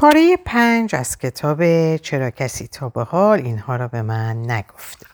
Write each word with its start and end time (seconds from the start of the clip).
پاره 0.00 0.36
پنج 0.36 0.94
از 0.94 1.18
کتاب 1.18 1.96
چرا 1.96 2.30
کسی 2.30 2.68
تا 2.68 2.88
به 2.88 3.02
حال 3.04 3.38
اینها 3.38 3.76
را 3.76 3.88
به 3.88 4.02
من 4.02 4.50
نگفته 4.50 5.06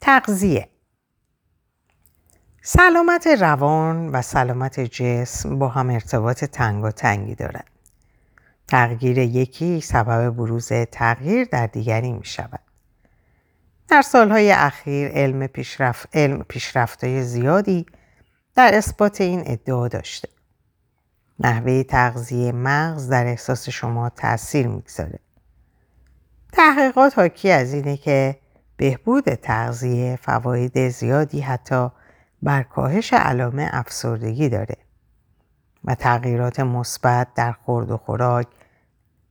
تغذیه 0.00 0.68
سلامت 2.62 3.26
روان 3.26 4.08
و 4.08 4.22
سلامت 4.22 4.80
جسم 4.80 5.58
با 5.58 5.68
هم 5.68 5.90
ارتباط 5.90 6.44
تنگ 6.44 6.84
و 6.84 6.90
تنگی 6.90 7.34
دارند. 7.34 7.70
تغییر 8.68 9.18
یکی 9.18 9.80
سبب 9.80 10.30
بروز 10.30 10.68
تغییر 10.72 11.44
در 11.44 11.66
دیگری 11.66 12.12
می 12.12 12.24
شود. 12.24 12.60
در 13.88 14.02
سالهای 14.02 14.52
اخیر 14.52 15.08
علم 15.08 15.46
پیشرفت 15.46 16.16
علم 16.16 16.42
پیشرفتهای 16.42 17.22
زیادی 17.22 17.86
در 18.54 18.74
اثبات 18.74 19.20
این 19.20 19.42
ادعا 19.46 19.88
داشته. 19.88 20.37
نحوه 21.40 21.82
تغذیه 21.82 22.52
مغز 22.52 23.08
در 23.08 23.26
احساس 23.26 23.68
شما 23.68 24.08
تاثیر 24.08 24.66
می‌گذاره. 24.66 25.18
تحقیقات 26.52 27.18
حاکی 27.18 27.50
از 27.50 27.72
اینه 27.72 27.96
که 27.96 28.36
بهبود 28.76 29.34
تغذیه 29.34 30.18
فواید 30.22 30.88
زیادی 30.88 31.40
حتی 31.40 31.88
بر 32.42 32.62
کاهش 32.62 33.12
علامه 33.12 33.68
افسردگی 33.72 34.48
داره 34.48 34.76
و 35.84 35.94
تغییرات 35.94 36.60
مثبت 36.60 37.28
در 37.34 37.52
خورد 37.52 37.90
و 37.90 37.96
خوراک 37.96 38.46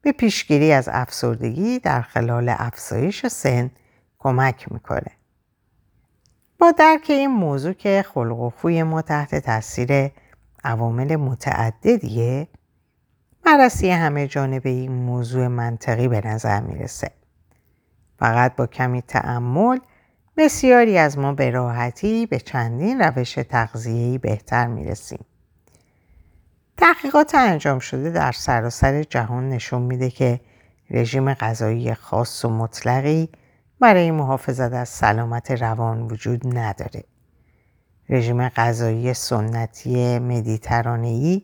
به 0.02 0.12
پیشگیری 0.12 0.72
از 0.72 0.90
افسردگی 0.92 1.80
در 1.80 2.02
خلال 2.02 2.50
افزایش 2.50 3.28
سن 3.28 3.72
کمک 4.20 4.72
می‌کنه. 4.72 5.12
با 6.60 6.72
درک 6.72 7.06
این 7.10 7.32
موضوع 7.32 7.74
که 7.74 8.06
خلق 8.14 8.40
و 8.40 8.50
خوی 8.50 8.84
ما 8.84 9.02
تحت 9.02 9.36
تاثیر 9.36 10.12
عوامل 10.68 11.16
متعددیه 11.16 12.48
بررسی 13.44 13.90
همه 13.90 14.28
جانبه 14.28 14.70
این 14.70 14.92
موضوع 14.92 15.48
منطقی 15.48 16.08
به 16.08 16.28
نظر 16.28 16.62
می‌رسه. 16.62 17.12
فقط 18.20 18.56
با 18.56 18.68
کمی 18.68 19.02
تعمل 19.02 19.80
بسیاری 20.38 20.98
از 20.98 21.18
ما 21.18 21.34
به 21.34 21.50
راحتی 21.50 22.26
به 22.26 22.40
چندین 22.40 23.02
روش 23.02 23.34
تغذیه‌ای 23.34 24.18
بهتر 24.18 24.68
می‌رسیم. 24.68 25.26
تحقیقات 26.78 27.36
انجام 27.36 27.80
شده 27.80 28.10
در 28.10 28.32
سراسر 28.32 29.04
جهان 29.04 29.50
نشون 29.50 29.82
میده 29.82 30.10
که 30.10 30.40
رژیم 30.90 31.34
غذایی 31.34 31.94
خاص 31.94 32.46
و 32.46 32.50
مطلقی 32.50 33.30
برای 33.80 34.12
محافظت 34.12 34.74
از 34.74 34.90
سلامت 34.90 35.52
روان 35.52 36.02
وجود 36.02 36.58
نداره. 36.58 37.04
رژیم 38.10 38.50
غذایی 38.50 39.14
سنتی 39.14 40.20
مدیترانه‌ای 40.20 41.44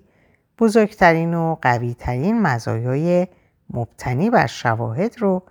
بزرگترین 0.60 1.34
و 1.34 1.56
قویترین 1.62 2.42
مزایای 2.42 3.28
مبتنی 3.70 4.30
بر 4.30 4.48
شواهد 4.48 5.16
رو 5.20 5.44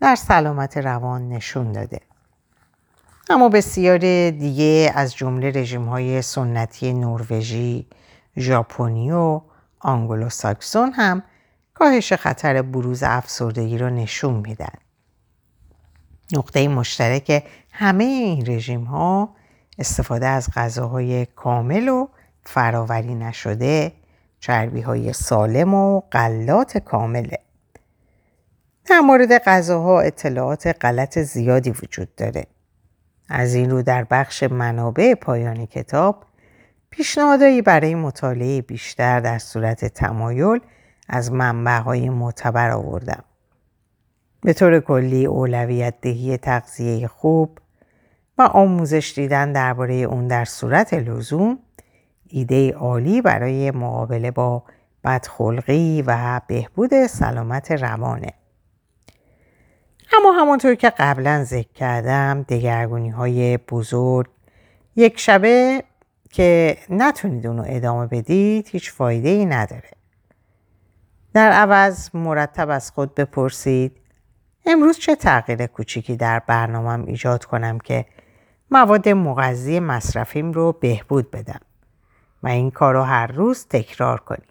در 0.00 0.14
سلامت 0.14 0.76
روان 0.76 1.28
نشون 1.28 1.72
داده. 1.72 2.00
اما 3.30 3.48
بسیار 3.48 3.98
دیگه 4.30 4.92
از 4.94 5.16
جمله 5.16 5.50
رژیم 5.50 5.84
های 5.84 6.22
سنتی 6.22 6.92
نروژی، 6.92 7.86
ژاپنی 8.36 9.10
و 9.10 9.40
آنگلو 9.80 10.28
ساکسون 10.28 10.92
هم 10.92 11.22
کاهش 11.74 12.12
خطر 12.12 12.62
بروز 12.62 13.02
افسردگی 13.02 13.78
رو 13.78 13.90
نشون 13.90 14.34
میدن. 14.34 14.74
نقطه 16.32 16.68
مشترک 16.68 17.44
همه 17.70 18.04
این 18.04 18.46
رژیم 18.46 18.84
ها 18.84 19.34
استفاده 19.80 20.26
از 20.26 20.48
غذاهای 20.54 21.26
کامل 21.26 21.88
و 21.88 22.06
فراوری 22.42 23.14
نشده، 23.14 23.92
چربی 24.40 24.80
های 24.80 25.12
سالم 25.12 25.74
و 25.74 26.00
غلات 26.00 26.78
کامله. 26.78 27.38
در 28.88 29.00
مورد 29.00 29.38
غذاها 29.38 30.00
اطلاعات 30.00 30.76
غلط 30.80 31.18
زیادی 31.18 31.70
وجود 31.70 32.14
داره. 32.14 32.46
از 33.28 33.54
این 33.54 33.70
رو 33.70 33.82
در 33.82 34.04
بخش 34.04 34.42
منابع 34.42 35.14
پایانی 35.14 35.66
کتاب 35.66 36.24
پیشنهادهایی 36.90 37.62
برای 37.62 37.94
مطالعه 37.94 38.62
بیشتر 38.62 39.20
در 39.20 39.38
صورت 39.38 39.84
تمایل 39.84 40.60
از 41.08 41.32
منبعهای 41.32 42.08
معتبر 42.08 42.70
آوردم. 42.70 43.24
به 44.40 44.52
طور 44.52 44.80
کلی 44.80 45.26
اولویت 45.26 45.94
دهی 46.00 46.36
تغذیه 46.36 47.06
خوب 47.06 47.58
و 48.40 48.42
آموزش 48.42 49.12
دیدن 49.16 49.52
درباره 49.52 49.94
اون 49.94 50.28
در 50.28 50.44
صورت 50.44 50.94
لزوم 50.94 51.58
ایده 52.28 52.72
عالی 52.72 53.22
برای 53.22 53.70
مقابله 53.70 54.30
با 54.30 54.62
بدخلقی 55.04 56.04
و 56.06 56.40
بهبود 56.46 57.06
سلامت 57.06 57.72
روانه. 57.72 58.32
اما 60.18 60.32
همانطور 60.32 60.74
که 60.74 60.90
قبلا 60.90 61.44
ذکر 61.44 61.72
کردم 61.72 62.42
دگرگونی 62.42 63.08
های 63.10 63.56
بزرگ 63.56 64.26
یک 64.96 65.20
شبه 65.20 65.82
که 66.30 66.76
نتونید 66.90 67.46
اونو 67.46 67.64
ادامه 67.66 68.06
بدید 68.06 68.68
هیچ 68.68 68.92
فایده 68.92 69.28
ای 69.28 69.46
نداره. 69.46 69.90
در 71.34 71.52
عوض 71.52 72.10
مرتب 72.14 72.70
از 72.70 72.90
خود 72.90 73.14
بپرسید 73.14 73.96
امروز 74.66 74.98
چه 74.98 75.14
تغییر 75.14 75.66
کوچیکی 75.66 76.16
در 76.16 76.38
برنامهم 76.46 77.04
ایجاد 77.04 77.44
کنم 77.44 77.78
که 77.78 78.06
مواد 78.70 79.08
مغذی 79.08 79.80
مصرفیم 79.80 80.52
رو 80.52 80.72
بهبود 80.72 81.30
بدم 81.30 81.60
و 82.42 82.48
این 82.48 82.70
کار 82.70 82.94
رو 82.94 83.02
هر 83.02 83.26
روز 83.26 83.66
تکرار 83.70 84.20
کنید. 84.20 84.50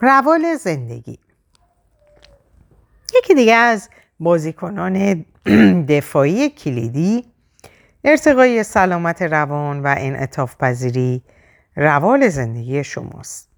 روال 0.00 0.56
زندگی 0.56 1.18
یکی 3.18 3.34
دیگه 3.34 3.54
از 3.54 3.88
بازیکنان 4.20 5.24
دفاعی 5.88 6.48
کلیدی 6.48 7.24
ارتقای 8.04 8.62
سلامت 8.62 9.22
روان 9.22 9.82
و 9.82 9.94
انعطاف 9.98 10.56
پذیری 10.56 11.22
روال 11.76 12.28
زندگی 12.28 12.84
شماست. 12.84 13.48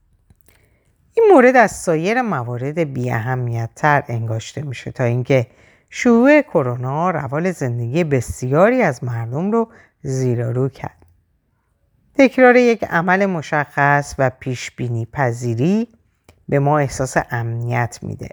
این 1.14 1.26
مورد 1.32 1.56
از 1.56 1.70
سایر 1.70 2.22
موارد 2.22 2.78
بی 2.78 3.10
اهمیت 3.10 3.70
تر 3.76 4.04
انگاشته 4.08 4.62
میشه 4.62 4.90
تا 4.90 5.04
اینکه 5.04 5.46
شیوع 5.96 6.42
کرونا 6.42 7.10
روال 7.10 7.50
زندگی 7.50 8.04
بسیاری 8.04 8.82
از 8.82 9.04
مردم 9.04 9.50
رو 9.50 9.68
زیر 10.02 10.46
رو 10.46 10.68
کرد. 10.68 11.06
تکرار 12.14 12.56
یک 12.56 12.84
عمل 12.84 13.26
مشخص 13.26 14.14
و 14.18 14.30
پیش 14.30 14.70
بینی 14.70 15.06
پذیری 15.12 15.88
به 16.48 16.58
ما 16.58 16.78
احساس 16.78 17.16
امنیت 17.30 17.98
میده. 18.02 18.28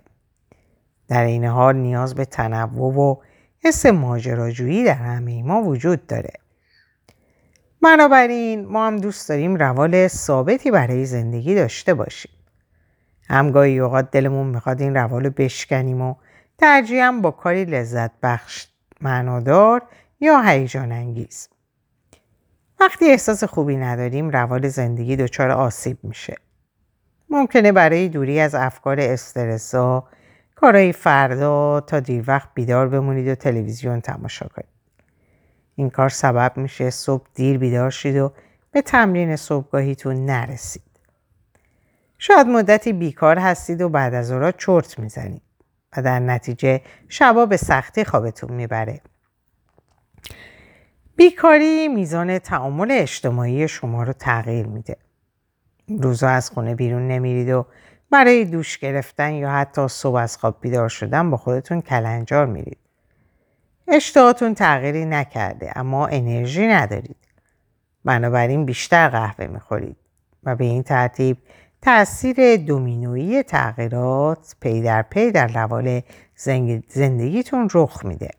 در 1.07 1.23
این 1.23 1.45
حال 1.45 1.75
نیاز 1.75 2.15
به 2.15 2.25
تنوع 2.25 2.95
و 2.95 3.15
حس 3.63 3.85
ماجراجویی 3.85 4.83
در 4.83 4.93
همه 4.93 5.43
ما 5.43 5.61
وجود 5.61 6.07
داره. 6.07 6.33
بنابراین 7.81 8.65
ما 8.65 8.87
هم 8.87 8.97
دوست 8.97 9.29
داریم 9.29 9.55
روال 9.55 10.07
ثابتی 10.07 10.71
برای 10.71 11.05
زندگی 11.05 11.55
داشته 11.55 11.93
باشیم. 11.93 12.31
همگاهی 13.29 13.79
اوقات 13.79 14.11
دلمون 14.11 14.47
می‌خواد 14.47 14.81
این 14.81 14.95
روال 14.95 15.23
رو 15.23 15.29
بشکنیم 15.29 16.01
و 16.01 16.15
ترجیحاً 16.61 17.11
با 17.11 17.31
کاری 17.31 17.65
لذت 17.65 18.11
بخش 18.23 18.67
معنادار 19.01 19.81
یا 20.19 20.41
هیجان 20.41 20.91
انگیز. 20.91 21.49
وقتی 22.79 23.09
احساس 23.09 23.43
خوبی 23.43 23.77
نداریم 23.77 24.29
روال 24.29 24.67
زندگی 24.67 25.15
دچار 25.15 25.51
آسیب 25.51 25.97
میشه. 26.03 26.35
ممکنه 27.29 27.71
برای 27.71 28.09
دوری 28.09 28.39
از 28.39 28.55
افکار 28.55 28.99
استرسا 28.99 30.07
کارهای 30.55 30.93
فردا 30.93 31.81
تا 31.81 31.99
دیر 31.99 32.23
وقت 32.27 32.49
بیدار 32.53 32.89
بمونید 32.89 33.27
و 33.27 33.35
تلویزیون 33.35 34.01
تماشا 34.01 34.47
کنید. 34.47 34.69
این 35.75 35.89
کار 35.89 36.09
سبب 36.09 36.57
میشه 36.57 36.89
صبح 36.89 37.25
دیر 37.33 37.57
بیدار 37.57 37.89
شید 37.89 38.17
و 38.17 38.33
به 38.71 38.81
تمرین 38.81 39.35
صبحگاهیتون 39.35 40.25
نرسید. 40.25 40.83
شاید 42.17 42.47
مدتی 42.47 42.93
بیکار 42.93 43.39
هستید 43.39 43.81
و 43.81 43.89
بعد 43.89 44.13
از 44.13 44.31
اورا 44.31 44.51
چرت 44.51 44.99
می‌زنید 44.99 45.41
و 45.97 46.01
در 46.01 46.19
نتیجه 46.19 46.81
شبا 47.09 47.45
به 47.45 47.57
سختی 47.57 48.03
خوابتون 48.03 48.51
می‌بره. 48.51 49.01
بیکاری 51.15 51.87
میزان 51.87 52.39
تعامل 52.39 52.87
اجتماعی 52.91 53.67
شما 53.67 54.03
رو 54.03 54.13
تغییر 54.13 54.67
میده. 54.67 54.97
روزا 55.87 56.29
از 56.29 56.49
خونه 56.49 56.75
بیرون 56.75 57.07
نمیرید 57.07 57.49
و 57.49 57.65
برای 58.11 58.45
دوش 58.45 58.77
گرفتن 58.77 59.33
یا 59.33 59.51
حتی 59.51 59.87
صبح 59.87 60.15
از 60.15 60.37
خواب 60.37 60.57
بیدار 60.61 60.89
شدن 60.89 61.31
با 61.31 61.37
خودتون 61.37 61.81
کلنجار 61.81 62.45
میرید. 62.45 62.77
اشتهاتون 63.87 64.53
تغییری 64.53 65.05
نکرده 65.05 65.71
اما 65.75 66.07
انرژی 66.07 66.67
ندارید. 66.67 67.15
بنابراین 68.05 68.65
بیشتر 68.65 69.09
قهوه 69.09 69.47
می‌خورید 69.47 69.97
و 70.43 70.55
به 70.55 70.65
این 70.65 70.83
ترتیب 70.83 71.37
تاثیر 71.81 72.57
دومینویی 72.57 73.43
تغییرات 73.43 74.55
پی 74.59 74.81
در 74.81 75.01
پی 75.01 75.31
در 75.31 75.47
روال 75.47 76.01
زندگیتون 76.87 77.69
رخ 77.73 78.05
میده. 78.05 78.29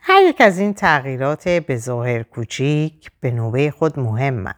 هر 0.00 0.22
یک 0.22 0.40
از 0.40 0.58
این 0.58 0.74
تغییرات 0.74 1.48
به 1.48 1.76
ظاهر 1.76 2.22
کوچیک 2.22 3.10
به 3.20 3.30
نوبه 3.30 3.70
خود 3.70 3.98
مهمند. 3.98 4.54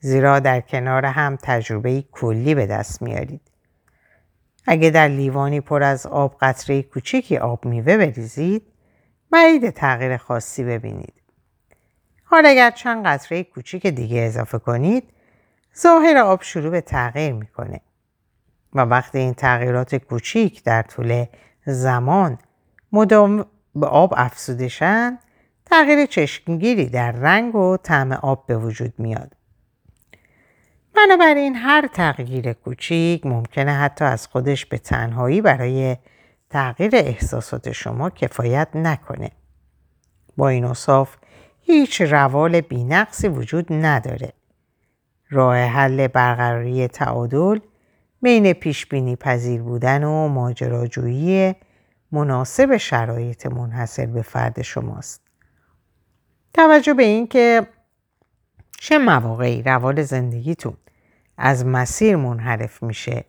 زیرا 0.00 0.40
در 0.40 0.60
کنار 0.60 1.06
هم 1.06 1.38
تجربه 1.42 2.04
کلی 2.12 2.54
به 2.54 2.66
دست 2.66 3.02
میارید. 3.02 3.40
اگه 4.66 4.90
در 4.90 5.08
لیوانی 5.08 5.60
پر 5.60 5.82
از 5.82 6.06
آب 6.06 6.36
قطره 6.40 6.82
کوچیکی 6.82 7.36
آب 7.36 7.64
میوه 7.64 7.96
بریزید 7.96 8.62
بعید 9.30 9.70
تغییر 9.70 10.16
خاصی 10.16 10.64
ببینید. 10.64 11.14
حال 12.24 12.46
اگر 12.46 12.70
چند 12.70 13.06
قطره 13.06 13.44
کوچیک 13.44 13.86
دیگه 13.86 14.20
اضافه 14.20 14.58
کنید 14.58 15.11
ظاهر 15.78 16.16
آب 16.16 16.42
شروع 16.42 16.70
به 16.70 16.80
تغییر 16.80 17.32
می‌کنه 17.32 17.80
و 18.74 18.80
وقتی 18.80 19.18
این 19.18 19.34
تغییرات 19.34 19.94
کوچیک 19.94 20.62
در 20.64 20.82
طول 20.82 21.24
زمان 21.66 22.38
مدام 22.92 23.46
به 23.74 23.86
آب 23.86 24.14
افزوده 24.16 24.68
تغییر 25.66 26.06
چشمگیری 26.06 26.86
در 26.86 27.12
رنگ 27.12 27.54
و 27.54 27.76
طعم 27.76 28.12
آب 28.12 28.46
به 28.46 28.58
وجود 28.58 28.94
میاد. 28.98 29.32
بنابراین 30.94 31.56
هر 31.56 31.86
تغییر 31.86 32.52
کوچیک 32.52 33.26
ممکنه 33.26 33.72
حتی 33.72 34.04
از 34.04 34.26
خودش 34.26 34.66
به 34.66 34.78
تنهایی 34.78 35.40
برای 35.40 35.96
تغییر 36.50 36.96
احساسات 36.96 37.72
شما 37.72 38.10
کفایت 38.10 38.68
نکنه. 38.74 39.30
با 40.36 40.48
این 40.48 40.64
اصاف 40.64 41.16
هیچ 41.60 42.00
روال 42.00 42.60
بینقصی 42.60 43.28
وجود 43.28 43.72
نداره. 43.72 44.32
راه 45.32 45.56
حل 45.56 46.06
برقراری 46.06 46.88
تعادل 46.88 47.58
بین 48.22 48.52
پیشبینی 48.52 49.16
پذیر 49.16 49.62
بودن 49.62 50.04
و 50.04 50.28
ماجراجویی 50.28 51.54
مناسب 52.12 52.76
شرایط 52.76 53.46
منحصر 53.46 54.06
به 54.06 54.22
فرد 54.22 54.62
شماست. 54.62 55.20
توجه 56.54 56.94
به 56.94 57.02
اینکه 57.02 57.66
چه 58.80 58.98
مواقعی 58.98 59.62
روال 59.62 60.02
زندگیتون 60.02 60.76
از 61.36 61.66
مسیر 61.66 62.16
منحرف 62.16 62.82
میشه 62.82 63.24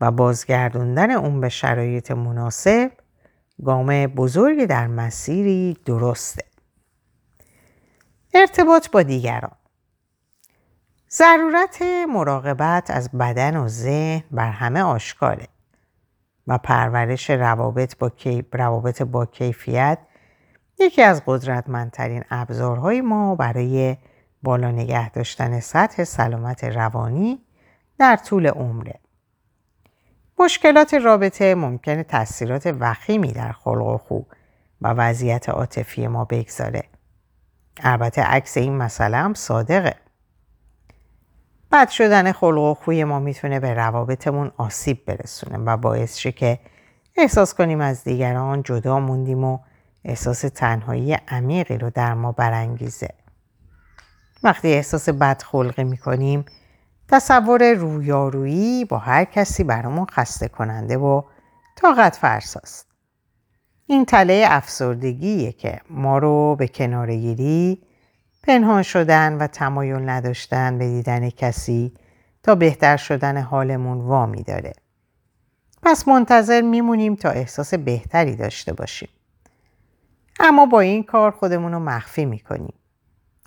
و 0.00 0.10
بازگردوندن 0.10 1.10
اون 1.10 1.40
به 1.40 1.48
شرایط 1.48 2.10
مناسب 2.10 2.90
گام 3.64 4.06
بزرگی 4.06 4.66
در 4.66 4.86
مسیری 4.86 5.76
درسته. 5.84 6.44
ارتباط 8.34 8.90
با 8.90 9.02
دیگران 9.02 9.56
ضرورت 11.18 11.82
مراقبت 12.08 12.90
از 12.90 13.10
بدن 13.10 13.56
و 13.56 13.68
ذهن 13.68 14.22
بر 14.30 14.50
همه 14.50 14.82
آشکاره 14.82 15.48
و 16.46 16.58
پرورش 16.58 17.30
روابط 17.30 17.96
با, 17.98 18.10
روابط 18.52 19.02
با 19.02 19.26
کیفیت 19.26 19.98
یکی 20.78 21.02
از 21.02 21.22
قدرتمندترین 21.26 22.24
ابزارهای 22.30 23.00
ما 23.00 23.34
برای 23.34 23.96
بالا 24.42 24.70
نگه 24.70 25.10
داشتن 25.10 25.60
سطح 25.60 26.04
سلامت 26.04 26.64
روانی 26.64 27.38
در 27.98 28.16
طول 28.16 28.46
عمره. 28.46 29.00
مشکلات 30.38 30.94
رابطه 30.94 31.54
ممکنه 31.54 32.02
تاثیرات 32.02 32.76
وخیمی 32.80 33.32
در 33.32 33.52
خلق 33.52 33.86
و 33.86 33.98
خو 33.98 34.20
و 34.80 34.88
وضعیت 34.88 35.48
عاطفی 35.48 36.06
ما 36.06 36.24
بگذاره. 36.24 36.84
البته 37.82 38.22
عکس 38.22 38.56
این 38.56 38.76
مسئله 38.76 39.16
هم 39.16 39.34
صادقه. 39.34 40.05
بد 41.72 41.88
شدن 41.88 42.32
خلق 42.32 42.58
و 42.58 42.74
خوی 42.74 43.04
ما 43.04 43.20
می‌تونه 43.20 43.60
به 43.60 43.74
روابطمون 43.74 44.52
آسیب 44.56 45.04
برسونه 45.04 45.58
و 45.58 45.76
باعث 45.76 46.16
شه 46.16 46.32
که 46.32 46.58
احساس 47.16 47.54
کنیم 47.54 47.80
از 47.80 48.04
دیگران 48.04 48.62
جدا 48.62 49.00
موندیم 49.00 49.44
و 49.44 49.58
احساس 50.04 50.40
تنهایی 50.40 51.14
عمیقی 51.28 51.78
رو 51.78 51.90
در 51.90 52.14
ما 52.14 52.32
برانگیزه. 52.32 53.08
وقتی 54.42 54.72
احساس 54.72 55.08
بدخلقی 55.08 55.84
می‌کنیم 55.84 56.44
تصور 57.08 57.72
رویارویی 57.72 58.84
با 58.84 58.98
هر 58.98 59.24
کسی 59.24 59.64
برامون 59.64 60.06
خسته 60.06 60.48
کننده 60.48 60.96
و 60.96 61.22
طاقت 61.76 62.16
فرساست. 62.16 62.86
این 63.86 64.04
تله 64.04 64.44
افسردگیه 64.48 65.52
که 65.52 65.80
ما 65.90 66.18
رو 66.18 66.56
به 66.56 66.68
کنارگیری 66.68 67.85
پنهان 68.46 68.82
شدن 68.82 69.38
و 69.38 69.46
تمایل 69.46 70.08
نداشتن 70.08 70.78
به 70.78 70.88
دیدن 70.88 71.30
کسی 71.30 71.92
تا 72.42 72.54
بهتر 72.54 72.96
شدن 72.96 73.42
حالمون 73.42 73.98
وامی 73.98 74.42
داره. 74.42 74.72
پس 75.82 76.08
منتظر 76.08 76.60
میمونیم 76.60 77.14
تا 77.14 77.30
احساس 77.30 77.74
بهتری 77.74 78.36
داشته 78.36 78.72
باشیم. 78.72 79.08
اما 80.40 80.66
با 80.66 80.80
این 80.80 81.02
کار 81.02 81.30
خودمون 81.30 81.72
رو 81.72 81.78
مخفی 81.78 82.24
می‌کنیم. 82.24 82.74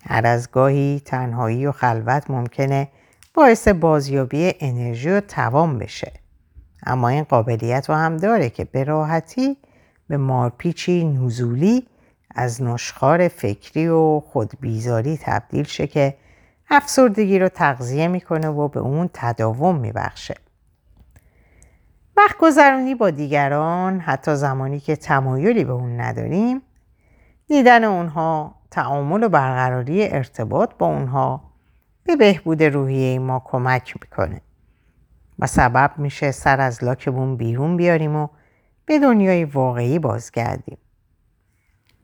هر 0.02 0.26
از 0.26 0.50
گاهی 0.50 1.02
تنهایی 1.04 1.66
و 1.66 1.72
خلوت 1.72 2.30
ممکنه 2.30 2.88
باعث 3.34 3.68
بازیابی 3.68 4.52
انرژی 4.60 5.10
و 5.10 5.20
توان 5.20 5.78
بشه. 5.78 6.12
اما 6.86 7.08
این 7.08 7.24
قابلیت 7.24 7.88
رو 7.88 7.94
هم 7.94 8.16
داره 8.16 8.50
که 8.50 8.64
به 8.64 8.84
راحتی 8.84 9.56
به 10.08 10.16
مارپیچی 10.16 11.04
نزولی 11.04 11.86
از 12.34 12.62
نشخار 12.62 13.28
فکری 13.28 13.88
و 13.88 14.20
خودبیزاری 14.20 15.18
تبدیل 15.22 15.64
شه 15.64 15.86
که 15.86 16.16
افسردگی 16.70 17.38
رو 17.38 17.48
تغذیه 17.48 18.08
می‌کنه 18.08 18.48
و 18.48 18.68
به 18.68 18.80
اون 18.80 19.10
تداوم 19.12 19.76
میبخشه. 19.76 20.34
وقت 22.16 22.36
گذرانی 22.38 22.94
با 22.94 23.10
دیگران 23.10 24.00
حتی 24.00 24.36
زمانی 24.36 24.80
که 24.80 24.96
تمایلی 24.96 25.64
به 25.64 25.72
اون 25.72 26.00
نداریم 26.00 26.62
دیدن 27.46 27.84
اونها 27.84 28.54
تعامل 28.70 29.22
و 29.22 29.28
برقراری 29.28 30.08
ارتباط 30.08 30.70
با 30.78 30.86
اونها 30.86 31.42
به 32.04 32.16
بهبود 32.16 32.62
روحیه 32.62 33.18
ما 33.18 33.42
کمک 33.44 33.94
می‌کنه 34.02 34.40
و 35.38 35.46
سبب 35.46 35.90
میشه 35.96 36.30
سر 36.30 36.60
از 36.60 36.84
لاکمون 36.84 37.36
بیرون 37.36 37.76
بیاریم 37.76 38.16
و 38.16 38.28
به 38.86 38.98
دنیای 38.98 39.44
واقعی 39.44 39.98
بازگردیم. 39.98 40.78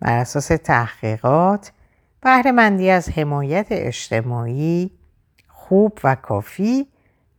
بر 0.00 0.18
اساس 0.18 0.46
تحقیقات 0.46 1.72
بهرهمندی 2.20 2.90
از 2.90 3.08
حمایت 3.08 3.66
اجتماعی 3.70 4.90
خوب 5.48 5.98
و 6.04 6.14
کافی 6.14 6.86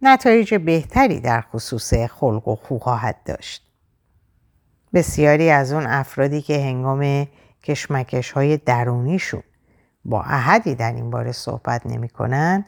نتایج 0.02 0.56
بهتری 0.56 1.20
در 1.20 1.42
خصوص 1.42 1.94
خلق 1.94 2.48
و 2.48 2.56
خو 2.56 2.80
خواهد 2.80 3.16
داشت. 3.26 3.64
بسیاری 4.94 5.50
از 5.50 5.72
اون 5.72 5.86
افرادی 5.88 6.42
که 6.42 6.58
هنگام 6.64 7.28
کشمکش 7.64 8.32
های 8.32 8.58
درونیشون 8.58 9.44
با 10.06 10.22
احدی 10.22 10.76
در 10.76 10.94
این 10.94 11.10
باره 11.10 11.32
صحبت 11.32 11.86
نمی 11.86 12.10
کنن 12.10 12.66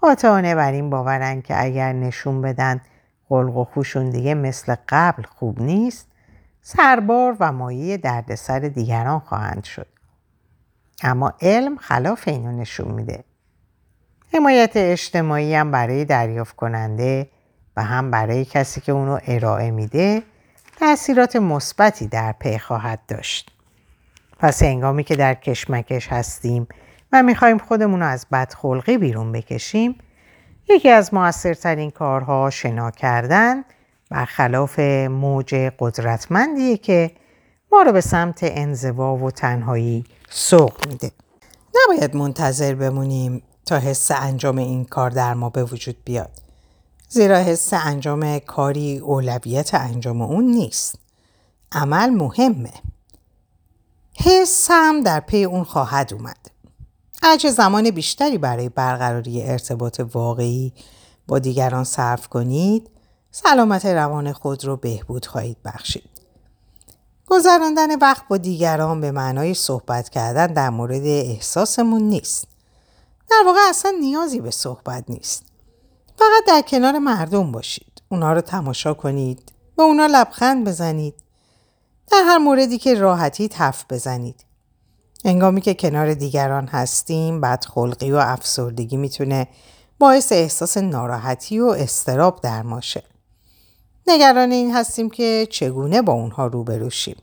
قاطعانه 0.00 0.54
بر 0.54 0.72
این 0.72 0.90
باورن 0.90 1.42
که 1.42 1.64
اگر 1.64 1.92
نشون 1.92 2.40
بدن 2.40 2.80
خلق 3.28 3.56
و 3.56 3.64
خوشون 3.64 4.10
دیگه 4.10 4.34
مثل 4.34 4.74
قبل 4.88 5.22
خوب 5.22 5.62
نیست 5.62 6.08
سربار 6.68 7.36
و 7.40 7.52
مایه 7.52 7.96
دردسر 7.96 8.58
دیگران 8.58 9.18
خواهند 9.18 9.64
شد. 9.64 9.86
اما 11.02 11.32
علم 11.40 11.76
خلاف 11.76 12.28
اینو 12.28 12.52
نشون 12.52 12.92
میده. 12.92 13.24
حمایت 14.34 14.70
اجتماعی 14.74 15.54
هم 15.54 15.70
برای 15.70 16.04
دریافت 16.04 16.56
کننده 16.56 17.30
و 17.76 17.84
هم 17.84 18.10
برای 18.10 18.44
کسی 18.44 18.80
که 18.80 18.92
اونو 18.92 19.18
ارائه 19.26 19.70
میده 19.70 20.22
تاثیرات 20.78 21.36
مثبتی 21.36 22.06
در 22.06 22.32
پی 22.32 22.58
خواهد 22.58 23.00
داشت. 23.08 23.50
پس 24.38 24.62
هنگامی 24.62 25.04
که 25.04 25.16
در 25.16 25.34
کشمکش 25.34 26.08
هستیم 26.08 26.68
و 27.12 27.22
می‌خوایم 27.22 27.58
خودمون 27.58 28.00
رو 28.00 28.06
از 28.06 28.26
بدخلقی 28.32 28.98
بیرون 28.98 29.32
بکشیم 29.32 29.98
یکی 30.68 30.90
از 30.90 31.14
موثرترین 31.14 31.90
کارها 31.90 32.50
شنا 32.50 32.90
کردن 32.90 33.64
برخلاف 34.10 34.78
موج 35.10 35.54
قدرتمندیه 35.78 36.76
که 36.76 37.10
ما 37.72 37.82
رو 37.82 37.92
به 37.92 38.00
سمت 38.00 38.38
انزوا 38.42 39.16
و 39.16 39.30
تنهایی 39.30 40.04
سوق 40.30 40.88
میده. 40.88 41.12
نباید 41.74 42.16
منتظر 42.16 42.74
بمونیم 42.74 43.42
تا 43.66 43.78
حس 43.78 44.10
انجام 44.10 44.58
این 44.58 44.84
کار 44.84 45.10
در 45.10 45.34
ما 45.34 45.50
به 45.50 45.64
وجود 45.64 45.96
بیاد. 46.04 46.30
زیرا 47.08 47.36
حس 47.36 47.72
انجام 47.72 48.38
کاری 48.38 48.98
اولویت 48.98 49.74
انجام 49.74 50.22
اون 50.22 50.44
نیست. 50.44 50.98
عمل 51.72 52.10
مهمه. 52.10 52.72
حس 54.24 54.66
هم 54.70 55.02
در 55.02 55.20
پی 55.20 55.44
اون 55.44 55.64
خواهد 55.64 56.14
اومد. 56.14 56.50
هرچه 57.22 57.50
زمان 57.50 57.90
بیشتری 57.90 58.38
برای 58.38 58.68
برقراری 58.68 59.42
ارتباط 59.42 60.00
واقعی 60.12 60.72
با 61.28 61.38
دیگران 61.38 61.84
صرف 61.84 62.28
کنید 62.28 62.90
سلامت 63.44 63.86
روان 63.86 64.32
خود 64.32 64.64
رو 64.64 64.76
بهبود 64.76 65.26
خواهید 65.26 65.56
بخشید. 65.64 66.10
گذراندن 67.26 67.98
وقت 67.98 68.28
با 68.28 68.36
دیگران 68.36 69.00
به 69.00 69.10
معنای 69.10 69.54
صحبت 69.54 70.08
کردن 70.08 70.46
در 70.46 70.70
مورد 70.70 71.06
احساسمون 71.06 72.02
نیست. 72.02 72.48
در 73.30 73.42
واقع 73.46 73.58
اصلا 73.68 73.94
نیازی 74.00 74.40
به 74.40 74.50
صحبت 74.50 75.04
نیست. 75.08 75.42
فقط 76.16 76.44
در 76.46 76.62
کنار 76.62 76.98
مردم 76.98 77.52
باشید. 77.52 78.02
اونا 78.08 78.32
رو 78.32 78.40
تماشا 78.40 78.94
کنید. 78.94 79.52
به 79.76 79.82
اونا 79.82 80.06
لبخند 80.06 80.68
بزنید. 80.68 81.14
در 82.12 82.22
هر 82.26 82.38
موردی 82.38 82.78
که 82.78 82.94
راحتی 82.94 83.50
حرف 83.54 83.84
بزنید. 83.90 84.44
انگامی 85.24 85.60
که 85.60 85.74
کنار 85.74 86.14
دیگران 86.14 86.66
هستیم 86.66 87.40
بدخلقی 87.40 88.10
و 88.10 88.16
افسردگی 88.16 88.96
می‌تونه 88.96 89.48
باعث 89.98 90.32
احساس 90.32 90.76
ناراحتی 90.76 91.60
و 91.60 91.66
استراب 91.66 92.40
در 92.40 92.62
ماشه. 92.62 93.02
نگران 94.08 94.52
این 94.52 94.74
هستیم 94.74 95.10
که 95.10 95.46
چگونه 95.50 96.02
با 96.02 96.12
اونها 96.12 96.46
روبرو 96.46 96.90
شیم. 96.90 97.16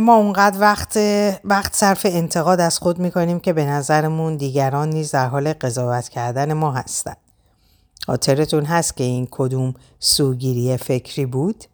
ما 0.00 0.16
اونقدر 0.16 0.60
وقت 0.60 0.98
وقت 1.44 1.74
صرف 1.74 2.06
انتقاد 2.10 2.60
از 2.60 2.78
خود 2.78 2.98
می‌کنیم 2.98 3.40
که 3.40 3.52
به 3.52 3.64
نظرمون 3.64 4.36
دیگران 4.36 4.90
نیز 4.90 5.10
در 5.10 5.26
حال 5.26 5.52
قضاوت 5.52 6.08
کردن 6.08 6.52
ما 6.52 6.72
هستند. 6.72 7.16
خاطرتون 8.06 8.64
هست 8.64 8.96
که 8.96 9.04
این 9.04 9.28
کدوم 9.30 9.74
سوگیری 9.98 10.76
فکری 10.76 11.26
بود؟ 11.26 11.64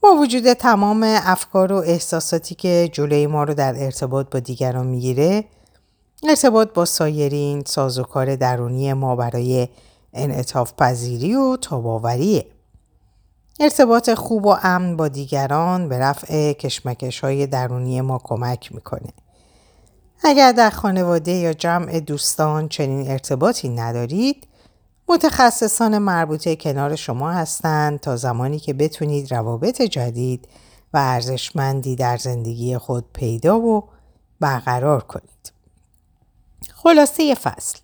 با 0.00 0.14
وجود 0.14 0.52
تمام 0.52 1.02
افکار 1.02 1.72
و 1.72 1.76
احساساتی 1.76 2.54
که 2.54 2.90
جلوی 2.92 3.26
ما 3.26 3.44
رو 3.44 3.54
در 3.54 3.74
ارتباط 3.84 4.30
با 4.30 4.38
دیگران 4.38 4.86
می‌گیره 4.86 5.44
ارتباط 6.28 6.72
با 6.72 6.84
سایرین 6.84 7.62
سازوکار 7.66 8.36
درونی 8.36 8.92
ما 8.92 9.16
برای 9.16 9.68
انعطاف 10.16 10.72
پذیری 10.78 11.34
و 11.34 11.56
تاباوریه. 11.56 12.46
ارتباط 13.60 14.10
خوب 14.10 14.46
و 14.46 14.56
امن 14.62 14.96
با 14.96 15.08
دیگران 15.08 15.88
به 15.88 15.98
رفع 15.98 16.52
کشمکش 16.52 17.20
های 17.20 17.46
درونی 17.46 18.00
ما 18.00 18.20
کمک 18.24 18.74
می‌کنه. 18.74 19.12
اگر 20.24 20.52
در 20.52 20.70
خانواده 20.70 21.32
یا 21.32 21.52
جمع 21.52 22.00
دوستان 22.00 22.68
چنین 22.68 23.10
ارتباطی 23.10 23.68
ندارید 23.68 24.46
متخصصان 25.08 25.98
مربوطه 25.98 26.56
کنار 26.56 26.96
شما 26.96 27.32
هستند 27.32 28.00
تا 28.00 28.16
زمانی 28.16 28.58
که 28.58 28.72
بتونید 28.72 29.34
روابط 29.34 29.82
جدید 29.82 30.48
و 30.92 30.96
ارزشمندی 30.98 31.96
در 31.96 32.16
زندگی 32.16 32.78
خود 32.78 33.04
پیدا 33.12 33.60
و 33.60 33.88
برقرار 34.40 35.00
کنید. 35.00 35.52
خلاصه 36.74 37.34
فصل 37.34 37.78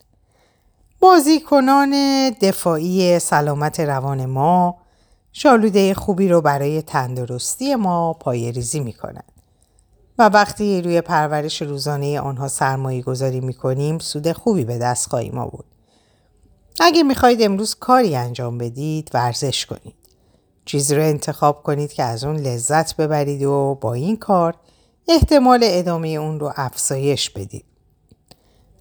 بازیکنان 1.02 1.90
دفاعی 2.30 3.18
سلامت 3.18 3.80
روان 3.80 4.26
ما 4.26 4.76
شالوده 5.32 5.94
خوبی 5.94 6.28
رو 6.28 6.40
برای 6.40 6.82
تندرستی 6.82 7.74
ما 7.74 8.12
پای 8.12 8.52
ریزی 8.52 8.80
می 8.80 8.92
کنند. 8.92 9.32
و 10.18 10.28
وقتی 10.28 10.82
روی 10.82 11.00
پرورش 11.00 11.62
روزانه 11.62 12.20
آنها 12.20 12.48
سرمایه 12.48 13.02
گذاری 13.02 13.40
می 13.40 13.54
کنیم 13.54 13.98
سود 13.98 14.32
خوبی 14.32 14.64
به 14.64 14.78
دست 14.78 15.08
خواهیم 15.08 15.38
آورد. 15.38 15.64
اگه 16.80 17.02
می‌خواهید 17.02 17.42
امروز 17.42 17.74
کاری 17.74 18.16
انجام 18.16 18.58
بدید 18.58 19.10
ورزش 19.14 19.66
کنید. 19.66 19.94
چیزی 20.64 20.94
رو 20.94 21.02
انتخاب 21.02 21.62
کنید 21.62 21.92
که 21.92 22.02
از 22.02 22.24
اون 22.24 22.36
لذت 22.36 22.96
ببرید 22.96 23.42
و 23.42 23.78
با 23.80 23.94
این 23.94 24.16
کار 24.16 24.54
احتمال 25.08 25.60
ادامه 25.62 26.08
اون 26.08 26.40
رو 26.40 26.52
افزایش 26.56 27.30
بدید. 27.30 27.71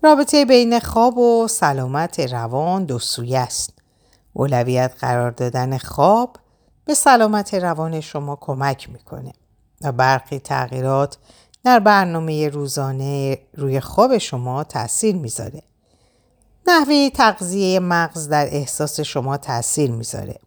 رابطه 0.03 0.45
بین 0.45 0.79
خواب 0.79 1.17
و 1.17 1.47
سلامت 1.47 2.19
روان 2.19 2.85
دو 2.85 2.99
سوی 2.99 3.35
است. 3.35 3.73
اولویت 4.33 4.93
قرار 4.99 5.31
دادن 5.31 5.77
خواب 5.77 6.35
به 6.85 6.93
سلامت 6.93 7.53
روان 7.53 8.01
شما 8.01 8.37
کمک 8.41 8.89
می‌کنه 8.89 9.33
و 9.81 9.91
برخی 9.91 10.39
تغییرات 10.39 11.17
در 11.63 11.79
برنامه 11.79 12.49
روزانه 12.49 13.37
روی 13.53 13.79
خواب 13.79 14.17
شما 14.17 14.63
تاثیر 14.63 15.15
می‌ذاره. 15.15 15.63
نحوه 16.67 17.09
تغذیه 17.09 17.79
مغز 17.79 18.29
در 18.29 18.47
احساس 18.51 18.99
شما 18.99 19.37
تاثیر 19.37 19.91
می‌ذاره. 19.91 20.39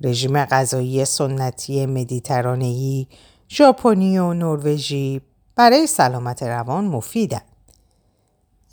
رژیم 0.00 0.44
غذایی 0.44 1.04
سنتی 1.04 1.86
مدیترانه‌ای، 1.86 3.06
ژاپنی 3.48 4.18
و 4.18 4.32
نروژی 4.32 5.20
برای 5.56 5.86
سلامت 5.86 6.42
روان 6.42 6.84
مفیدن. 6.84 7.42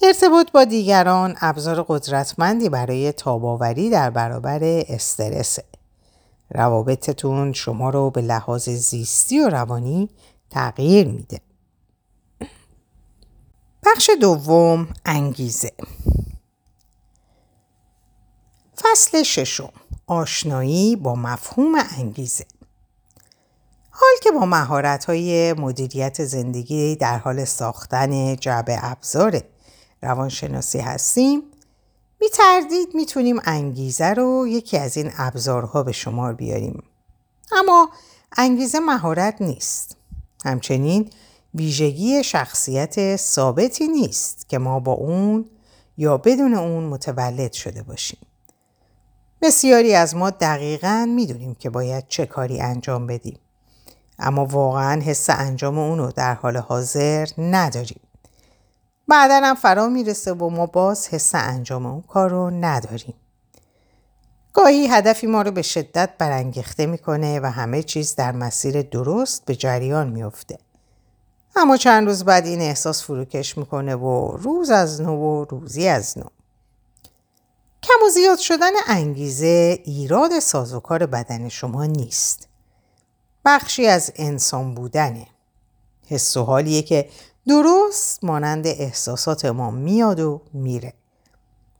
ارتباط 0.01 0.51
با 0.51 0.63
دیگران 0.63 1.38
ابزار 1.41 1.86
قدرتمندی 1.88 2.70
برای 2.70 3.12
تاباوری 3.12 3.89
در 3.89 4.10
برابر 4.10 4.60
استرسه. 4.63 5.63
روابطتون 6.50 7.53
شما 7.53 7.89
رو 7.89 8.10
به 8.10 8.22
لحاظ 8.22 8.70
زیستی 8.70 9.39
و 9.39 9.50
روانی 9.50 10.10
تغییر 10.50 11.08
میده. 11.08 11.41
بخش 13.86 14.10
دوم 14.22 14.88
انگیزه 15.06 15.72
فصل 18.82 19.24
ششم 19.24 19.72
آشنایی 20.08 20.96
با 20.96 21.15
مفهوم 21.15 21.75
انگیزه 21.98 22.46
حال 23.89 24.13
که 24.24 24.32
با 24.32 24.46
مهارت 24.46 25.06
های 25.06 25.53
مدیریت 25.53 26.25
زندگی 26.25 26.96
در 26.96 27.18
حال 27.18 27.46
ساختن 27.46 28.36
جعب 28.36 28.65
ابزار 28.70 29.41
روانشناسی 30.01 30.79
هستیم 30.79 31.44
بی 32.20 32.29
تردید 32.34 32.96
می‌تونیم 32.96 33.39
انگیزه 33.44 34.06
رو 34.06 34.48
یکی 34.48 34.77
از 34.77 34.98
این 34.98 35.12
ابزارها 35.18 35.84
به 35.84 35.91
شمار 35.91 36.34
بیاریم. 36.34 36.84
اما 37.51 37.89
انگیزه 38.38 38.79
مهارت 38.79 39.41
نیست. 39.41 39.98
همچنین 40.46 41.10
ویژگی 41.53 42.24
شخصیت 42.24 43.15
ثابتی 43.15 43.88
نیست 43.88 44.50
که 44.50 44.58
ما 44.58 44.79
با 44.79 44.91
اون 44.91 45.46
یا 45.98 46.18
بدون 46.18 46.53
اون 46.53 46.84
متولد 46.84 47.53
شده 47.53 47.84
باشیم. 47.84 48.20
بسیاری 49.41 49.96
از 49.96 50.15
ما 50.15 50.29
دقیقا 50.29 51.06
می‌دونیم 51.15 51.56
که 51.56 51.70
باید 51.70 52.08
چه 52.08 52.25
کاری 52.25 52.62
انجام 52.62 53.08
بدیم. 53.08 53.39
اما 54.20 54.46
واقعا 54.46 55.01
حس 55.01 55.29
انجام 55.29 55.77
اون 55.77 55.98
رو 55.98 56.12
در 56.12 56.34
حال 56.34 56.58
حاضر 56.58 57.27
نداریم. 57.38 58.01
بعدا 59.10 59.42
هم 59.44 59.56
فرا 59.56 59.88
می‌رسه 59.88 60.34
و 60.34 60.50
ما 60.50 60.66
باز 60.66 61.08
حس 61.08 61.36
انجام 61.36 61.86
اون 61.86 62.01
کار 62.01 62.30
رو 62.30 62.50
نداریم. 62.50 63.13
گاهی 64.54 64.88
هدفی 64.88 65.28
ما 65.28 65.42
رو 65.42 65.51
به 65.51 65.62
شدت 65.62 66.10
برانگیخته 66.18 66.86
می‌کنه 66.86 67.39
و 67.39 67.46
همه 67.46 67.84
چیز 67.84 68.16
در 68.16 68.32
مسیر 68.32 68.82
درست 68.82 69.46
به 69.46 69.56
جریان 69.56 70.10
میفته. 70.10 70.58
اما 71.56 71.78
چند 71.78 72.08
روز 72.08 72.25
بعد 72.25 72.46
این 72.46 72.62
احساس 72.62 73.04
فروکش 73.04 73.58
می‌کنه 73.58 73.96
و 73.96 74.38
روز 74.38 74.70
از 74.70 75.01
نو 75.01 75.16
و 75.16 75.46
روزی 75.46 75.88
از 75.88 76.18
نو. 76.18 76.25
کم 77.84 78.06
و 78.06 78.10
زیاد 78.10 78.38
شدن 78.38 78.72
انگیزه 78.88 79.80
ایراد 79.86 80.39
سازوکار 80.39 81.06
بدن 81.06 81.50
شما 81.50 81.86
نیست. 81.86 82.48
بخشی 83.46 83.88
از 83.88 84.12
انسان 84.16 84.75
بودنه. 84.75 85.28
حس 86.08 86.38
و 86.38 86.44
حالیه 86.44 86.82
که 86.82 87.10
درست 87.50 88.24
مانند 88.24 88.68
احساسات 88.68 89.46
ما 89.46 89.72
میاد 89.72 90.20
و 90.20 90.41
میره. 90.53 90.94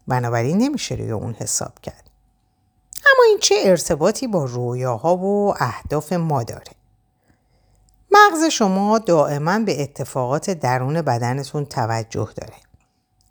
بنابراین 0.07 0.57
نمیشه 0.57 0.95
روی 0.95 1.11
اون 1.11 1.33
حساب 1.33 1.79
کرد. 1.79 2.09
اما 2.97 3.23
این 3.27 3.39
چه 3.39 3.55
ارتباطی 3.63 4.27
با 4.27 4.45
رویاها 4.45 5.17
و 5.17 5.53
اهداف 5.59 6.13
ما 6.13 6.43
داره؟ 6.43 6.71
مغز 8.11 8.43
شما 8.43 8.99
دائما 8.99 9.59
به 9.59 9.81
اتفاقات 9.81 10.49
درون 10.49 11.01
بدنتون 11.01 11.65
توجه 11.65 12.29
داره 12.35 12.57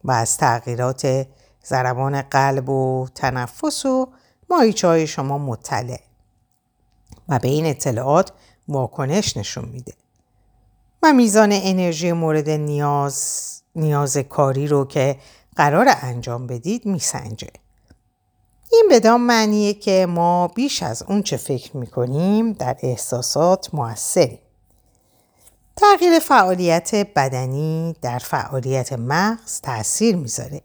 و 0.04 0.11
از 0.11 0.37
تغییرات 0.37 1.26
ضربان 1.66 2.23
قلب 2.23 2.68
و 2.68 3.09
تنفس 3.14 3.87
و 3.87 4.09
مایچه 4.50 4.88
های 4.88 5.07
شما 5.07 5.38
مطلع 5.38 6.00
و 7.28 7.38
به 7.38 7.49
این 7.49 7.66
اطلاعات 7.66 8.33
واکنش 8.68 9.37
نشون 9.37 9.64
میده. 9.64 9.92
و 11.02 11.12
میزان 11.12 11.50
انرژی 11.52 12.12
مورد 12.12 12.50
نیاز 12.50 13.49
نیاز 13.76 14.17
کاری 14.17 14.67
رو 14.67 14.85
که 14.85 15.17
قرار 15.57 15.87
انجام 15.88 16.47
بدید 16.47 16.87
میسنجه. 16.87 17.49
این 18.73 18.88
بدان 18.90 19.21
معنیه 19.21 19.75
که 19.75 20.07
ما 20.09 20.49
بیش 20.49 20.83
از 20.83 21.02
اون 21.02 21.23
چه 21.23 21.37
فکر 21.37 21.76
می‌کنیم 21.76 22.52
در 22.52 22.76
احساسات 22.83 23.75
موثریم. 23.75 24.38
تغییر 25.76 26.19
فعالیت 26.19 26.95
بدنی 26.95 27.97
در 28.02 28.19
فعالیت 28.19 28.93
مغز 28.93 29.61
تاثیر 29.61 30.17
می‌ذاره 30.17 30.62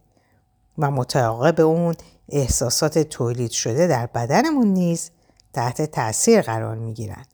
و 0.78 0.92
متعاقب 0.92 1.62
اون 1.62 1.96
احساسات 2.30 3.00
تولید 3.00 3.52
شده 3.52 3.88
در 3.88 4.06
بدنمون 4.06 4.68
نیز 4.68 5.12
تحت 5.54 5.82
تاثیر 5.82 6.42
قرار 6.42 6.76
می‌گیرند. 6.76 7.33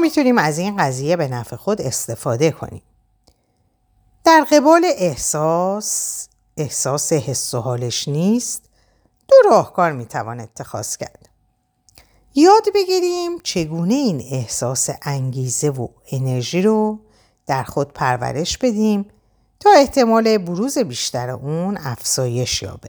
می‌تونیم 0.00 0.38
از 0.38 0.58
این 0.58 0.76
قضیه 0.76 1.16
به 1.16 1.28
نفع 1.28 1.56
خود 1.56 1.80
استفاده 1.80 2.50
کنیم. 2.50 2.82
در 4.24 4.46
قبال 4.50 4.86
احساس 4.96 6.28
احساس 6.56 7.12
حس 7.12 7.54
و 7.54 7.60
حالش 7.60 8.08
نیست 8.08 8.62
دو 9.28 9.36
راهکار 9.50 9.92
می‌توان 9.92 10.40
اتخاذ 10.40 10.96
کرد. 10.96 11.28
یاد 12.34 12.62
بگیریم 12.74 13.38
چگونه 13.42 13.94
این 13.94 14.22
احساس 14.30 14.90
انگیزه 15.02 15.70
و 15.70 15.88
انرژی 16.12 16.62
رو 16.62 16.98
در 17.46 17.62
خود 17.62 17.92
پرورش 17.92 18.58
بدیم 18.58 19.06
تا 19.60 19.70
احتمال 19.70 20.38
بروز 20.38 20.78
بیشتر 20.78 21.30
اون 21.30 21.78
افزایش 21.78 22.62
یابه. 22.62 22.88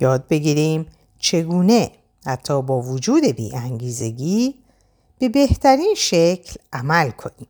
یاد 0.00 0.28
بگیریم 0.28 0.86
چگونه 1.18 1.90
حتی 2.26 2.62
با 2.62 2.80
وجود 2.80 3.24
بی 3.24 3.56
انگیزگی 3.56 4.61
به 5.22 5.28
بهترین 5.28 5.94
شکل 5.96 6.60
عمل 6.72 7.10
کنیم. 7.10 7.48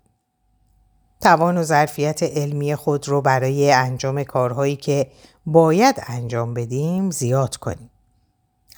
توان 1.21 1.57
و 1.57 1.62
ظرفیت 1.62 2.23
علمی 2.23 2.75
خود 2.75 3.09
رو 3.09 3.21
برای 3.21 3.73
انجام 3.73 4.25
کارهایی 4.25 4.76
که 4.76 5.11
باید 5.47 6.02
انجام 6.07 6.55
بدیم 6.55 7.11
زیاد 7.11 7.57
کنیم. 7.57 7.91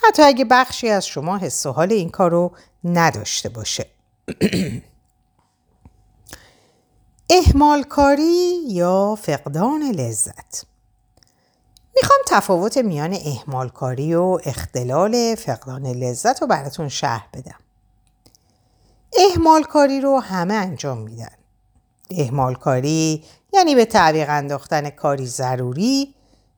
حتی 0.08 0.22
اگه 0.22 0.44
بخشی 0.44 0.88
از 0.88 1.06
شما 1.06 1.38
حس 1.38 1.66
و 1.66 1.72
حال 1.72 1.92
این 1.92 2.10
کار 2.10 2.30
رو 2.30 2.52
نداشته 2.84 3.48
باشه. 3.48 3.86
احمال 7.30 7.82
کاری 7.82 8.60
یا 8.68 9.18
فقدان 9.22 9.82
لذت 9.82 10.64
می‌خوام 11.96 12.18
تفاوت 12.26 12.78
میان 12.78 13.14
احمال 13.24 13.68
کاری 13.68 14.14
و 14.14 14.38
اختلال 14.44 15.34
فقدان 15.34 15.86
لذت 15.86 16.42
رو 16.42 16.46
براتون 16.46 16.88
شرح 16.88 17.28
بدم. 17.32 17.63
احمال 19.18 19.62
کاری 19.62 20.00
رو 20.00 20.18
همه 20.18 20.54
انجام 20.54 20.99
میدن. 20.99 21.30
احمال 22.11 22.54
کاری 22.54 23.25
یعنی 23.52 23.75
به 23.75 23.85
تعویق 23.85 24.30
انداختن 24.30 24.90
کاری 24.90 25.26
ضروری 25.26 26.14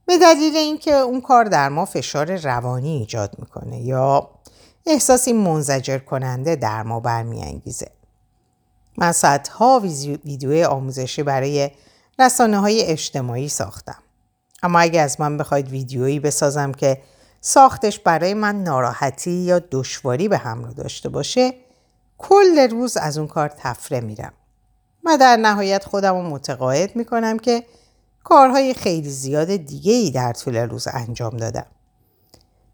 به 0.07 0.19
دلیل 0.19 0.57
اینکه 0.57 0.95
اون 0.95 1.21
کار 1.21 1.45
در 1.45 1.69
ما 1.69 1.85
فشار 1.85 2.37
روانی 2.37 2.97
ایجاد 2.97 3.37
می‌کنه 3.39 3.81
یا 3.81 4.31
احساسی 4.87 5.33
منزجر 5.33 5.99
کننده 5.99 6.57
در 6.57 6.83
ما 6.83 7.01
برمیانگیزه. 7.01 7.91
من 8.99 9.13
صدها 9.13 9.81
ویدیو 10.25 10.69
آموزشی 10.69 11.23
برای 11.23 11.71
رسانه 12.19 12.59
های 12.59 12.83
اجتماعی 12.83 13.49
ساختم. 13.49 13.99
اما 14.63 14.79
اگه 14.79 15.01
از 15.01 15.21
من 15.21 15.37
بخواید 15.37 15.69
ویدیویی 15.69 16.21
بسازم 16.21 16.73
که 16.73 17.03
ساختش 17.41 17.99
برای 17.99 18.35
من 18.35 18.63
ناراحتی 18.63 19.31
یا 19.31 19.59
دشواری 19.71 20.29
به 20.29 20.39
همراه 20.39 20.73
داشته 20.73 21.09
باشه 21.09 21.55
کل 22.19 22.71
روز 22.71 22.97
از 22.97 23.19
اون 23.19 23.27
کار 23.27 23.49
تفره 23.49 24.01
میرم. 24.01 24.33
و 25.05 25.17
در 25.17 25.37
نهایت 25.37 25.85
خودم 25.85 26.15
رو 26.15 26.23
متقاعد 26.23 26.97
می‌کنم 26.97 27.39
که 27.39 27.65
کارهای 28.25 28.75
خیلی 28.75 29.11
زیاد 29.11 29.57
دیگه 29.57 29.93
ای 29.93 30.11
در 30.11 30.33
طول 30.33 30.57
روز 30.57 30.89
انجام 30.93 31.37
دادم. 31.37 31.67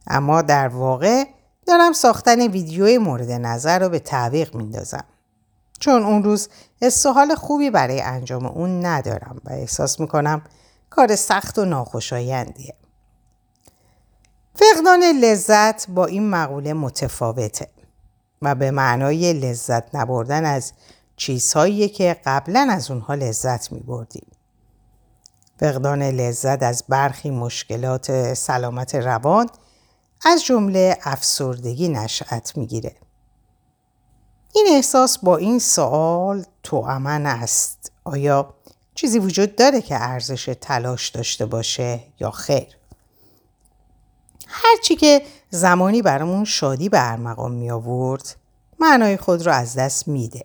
اما 0.06 0.42
در 0.42 0.68
واقع 0.68 1.24
دارم 1.66 1.92
ساختن 1.92 2.40
ویدیوی 2.40 2.98
مورد 2.98 3.30
نظر 3.30 3.78
رو 3.78 3.88
به 3.88 3.98
تعویق 3.98 4.54
میندازم. 4.54 5.04
چون 5.80 6.02
اون 6.02 6.22
روز 6.22 6.48
حس 6.82 7.06
حال 7.06 7.34
خوبی 7.34 7.70
برای 7.70 8.00
انجام 8.00 8.46
اون 8.46 8.86
ندارم 8.86 9.40
و 9.44 9.52
احساس 9.52 10.00
می‌کنم 10.00 10.42
کار 10.90 11.16
سخت 11.16 11.58
و 11.58 11.64
ناخوشایندیه. 11.64 12.74
فقدان 14.54 15.02
لذت 15.02 15.90
با 15.90 16.06
این 16.06 16.30
مقوله 16.30 16.72
متفاوته 16.72 17.68
و 18.42 18.54
به 18.54 18.70
معنای 18.70 19.32
لذت 19.32 19.94
نبردن 19.94 20.44
از 20.44 20.72
چیزهایی 21.16 21.88
که 21.88 22.16
قبلا 22.26 22.68
از 22.70 22.90
اونها 22.90 23.14
لذت 23.14 23.72
می 23.72 23.80
بردیم. 23.80 24.26
فقدان 25.60 26.02
لذت 26.02 26.62
از 26.62 26.84
برخی 26.88 27.30
مشکلات 27.30 28.34
سلامت 28.34 28.94
روان 28.94 29.46
از 30.24 30.44
جمله 30.44 30.98
افسردگی 31.02 31.88
نشأت 31.88 32.56
می‌گیره. 32.56 32.96
این 34.54 34.66
احساس 34.70 35.18
با 35.18 35.36
این 35.36 35.58
سوال 35.58 36.44
توامن 36.62 37.26
است. 37.26 37.92
آیا 38.04 38.54
چیزی 38.94 39.18
وجود 39.18 39.56
داره 39.56 39.80
که 39.80 39.94
ارزش 40.02 40.54
تلاش 40.60 41.08
داشته 41.08 41.46
باشه 41.46 42.00
یا 42.20 42.30
خیر؟ 42.30 42.81
هرچی 44.52 44.96
که 44.96 45.22
زمانی 45.50 46.02
برامون 46.02 46.44
شادی 46.44 46.88
به 46.88 47.10
ارمغان 47.10 47.52
می 47.52 47.70
آورد 47.70 48.36
معنای 48.80 49.16
خود 49.16 49.46
رو 49.46 49.52
از 49.52 49.74
دست 49.74 50.08
میده. 50.08 50.44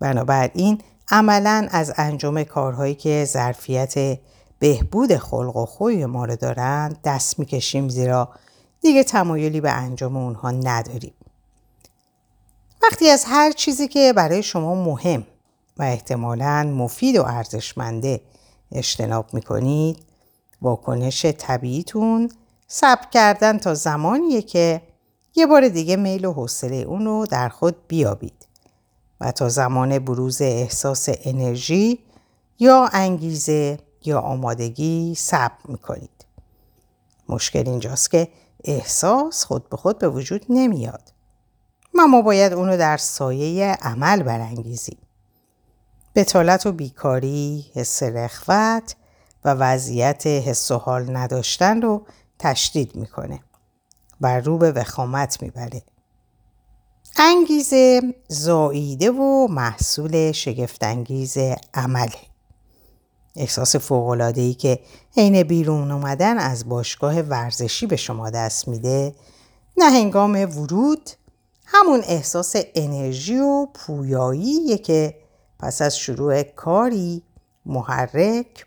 بنابراین 0.00 0.80
عملا 1.10 1.68
از 1.70 1.92
انجام 1.96 2.44
کارهایی 2.44 2.94
که 2.94 3.24
ظرفیت 3.28 4.18
بهبود 4.58 5.16
خلق 5.16 5.56
و 5.56 5.66
خوی 5.66 6.06
ما 6.06 6.24
رو 6.24 6.36
دارند 6.36 6.98
دست 7.04 7.38
می‌کشیم 7.38 7.88
زیرا 7.88 8.28
دیگه 8.80 9.04
تمایلی 9.04 9.60
به 9.60 9.70
انجام 9.70 10.16
اونها 10.16 10.50
نداریم. 10.50 11.14
وقتی 12.82 13.08
از 13.10 13.24
هر 13.24 13.52
چیزی 13.52 13.88
که 13.88 14.12
برای 14.16 14.42
شما 14.42 14.74
مهم 14.74 15.26
و 15.76 15.82
احتمالا 15.82 16.72
مفید 16.76 17.16
و 17.16 17.22
ارزشمنده 17.22 18.20
اجتناب 18.72 19.34
می‌کنید 19.34 19.98
واکنش 20.62 21.26
طبیعیتون 21.26 22.30
صبر 22.68 23.06
کردن 23.10 23.58
تا 23.58 23.74
زمانیه 23.74 24.42
که 24.42 24.82
یه 25.34 25.46
بار 25.46 25.68
دیگه 25.68 25.96
میل 25.96 26.24
و 26.24 26.32
حوصله 26.32 26.76
اون 26.76 27.04
رو 27.04 27.26
در 27.26 27.48
خود 27.48 27.76
بیابید 27.88 28.48
و 29.20 29.32
تا 29.32 29.48
زمان 29.48 29.98
بروز 29.98 30.42
احساس 30.42 31.08
انرژی 31.24 31.98
یا 32.58 32.88
انگیزه 32.92 33.78
یا 34.04 34.20
آمادگی 34.20 35.14
صبر 35.14 35.58
می‌کنید. 35.64 36.26
مشکل 37.28 37.68
اینجاست 37.68 38.10
که 38.10 38.28
احساس 38.64 39.44
خود 39.44 39.68
به 39.68 39.76
خود 39.76 39.98
به 39.98 40.08
وجود 40.08 40.46
نمیاد. 40.48 41.12
و 41.98 42.06
ما 42.06 42.22
باید 42.22 42.52
اونو 42.52 42.76
در 42.76 42.96
سایه 42.96 43.78
عمل 43.82 44.22
برانگیزیم. 44.22 44.98
بتالت 46.14 46.66
و 46.66 46.72
بیکاری، 46.72 47.66
حس 47.74 48.02
رخوت 48.02 48.96
و 49.44 49.54
وضعیت 49.54 50.26
حس 50.26 50.70
و 50.70 50.78
حال 50.78 51.16
نداشتن 51.16 51.82
رو 51.82 52.06
تشدید 52.38 52.96
می‌کنه 52.96 53.40
و 54.20 54.40
رو 54.40 54.58
به 54.58 54.72
وخامت 54.72 55.42
می‌بره. 55.42 55.82
انگیزه 57.16 58.14
زاییده 58.28 59.10
و 59.10 59.46
محصول 59.50 60.32
شگفتانگیز 60.32 61.36
عمله. 61.74 62.12
احساس 63.36 63.76
فوق‌العاده‌ای 63.76 64.54
که 64.54 64.78
عین 65.16 65.42
بیرون 65.42 65.90
اومدن 65.90 66.38
از 66.38 66.68
باشگاه 66.68 67.20
ورزشی 67.20 67.86
به 67.86 67.96
شما 67.96 68.30
دست 68.30 68.68
میده 68.68 69.14
نه 69.76 69.84
هنگام 69.84 70.32
ورود 70.32 71.10
همون 71.64 72.02
احساس 72.06 72.56
انرژی 72.74 73.38
و 73.38 73.66
پویایی 73.66 74.78
که 74.78 75.14
پس 75.58 75.82
از 75.82 75.98
شروع 75.98 76.42
کاری 76.42 77.22
محرک 77.66 78.66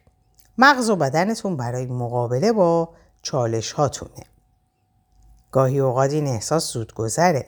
مغز 0.58 0.90
و 0.90 0.96
بدنتون 0.96 1.58
برای 1.58 1.86
مقابله 1.86 2.52
با 2.52 2.90
چالش 3.22 3.72
هاتونه. 3.72 4.24
گاهی 5.52 5.80
اوقات 5.80 6.12
این 6.12 6.28
احساس 6.28 6.74
زود 6.74 6.94
گذره. 6.94 7.48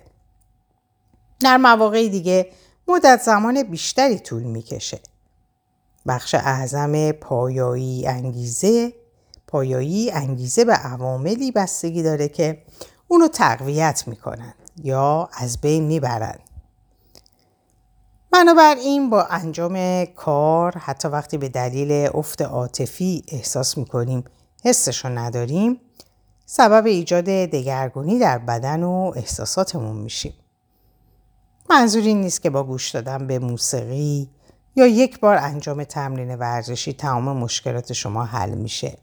در 1.39 1.57
مواقع 1.57 2.07
دیگه 2.07 2.51
مدت 2.88 3.21
زمان 3.21 3.63
بیشتری 3.63 4.19
طول 4.19 4.43
می‌کشه. 4.43 4.99
بخش 6.07 6.36
اعظم 6.36 7.12
پایایی 7.12 8.07
انگیزه 8.07 8.93
پایایی 9.47 10.12
انگیزه 10.12 10.65
به 10.65 10.73
عواملی 10.73 11.51
بستگی 11.51 12.03
داره 12.03 12.29
که 12.29 12.63
اونو 13.07 13.27
تقویت 13.27 14.03
می‌کنن 14.07 14.53
یا 14.83 15.29
از 15.33 15.62
بین 15.62 15.83
می‌برن. 15.83 16.39
بنابراین 18.31 19.09
با 19.09 19.23
انجام 19.23 20.05
کار 20.05 20.77
حتی 20.77 21.07
وقتی 21.07 21.38
به 21.38 21.49
دلیل 21.49 22.09
افت 22.13 22.41
عاطفی 22.41 23.23
احساس 23.27 23.77
می‌کنیم 23.77 24.23
حسشو 24.63 25.10
نداریم 25.10 25.82
سبب 26.45 26.86
ایجاد 26.86 27.26
دگرگونی 27.26 28.19
در 28.19 28.38
بدن 28.38 28.84
و 28.84 29.12
احساساتمون 29.15 29.95
میشیم. 29.95 30.34
منظور 31.69 32.04
این 32.04 32.21
نیست 32.21 32.41
که 32.41 32.49
با 32.49 32.63
گوش 32.63 32.89
دادن 32.89 33.28
به 33.28 33.39
موسیقی 33.39 34.30
یا 34.76 34.88
یک 34.88 35.19
بار 35.19 35.38
انجام 35.38 35.84
تمرین 35.84 36.36
ورزشی 36.36 36.93
تمام 36.93 37.38
مشکلات 37.38 37.93
شما 37.93 38.26
حل 38.26 38.49
میشه 38.49 38.97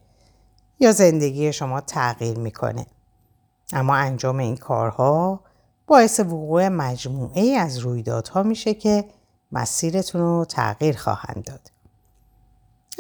یا 0.80 0.92
زندگی 0.92 1.52
شما 1.52 1.80
تغییر 1.80 2.38
می‌کنه. 2.38 2.86
اما 3.72 3.94
انجام 3.94 4.38
این 4.38 4.56
کارها 4.56 5.40
باعث 5.86 6.20
وقوع 6.20 6.68
مجموعه 6.68 7.42
از 7.42 7.78
رویدادها 7.78 8.42
میشه 8.42 8.74
که 8.74 9.04
مسیرتون 9.52 10.20
رو 10.20 10.44
تغییر 10.44 10.96
خواهند 10.96 11.44
داد. 11.44 11.70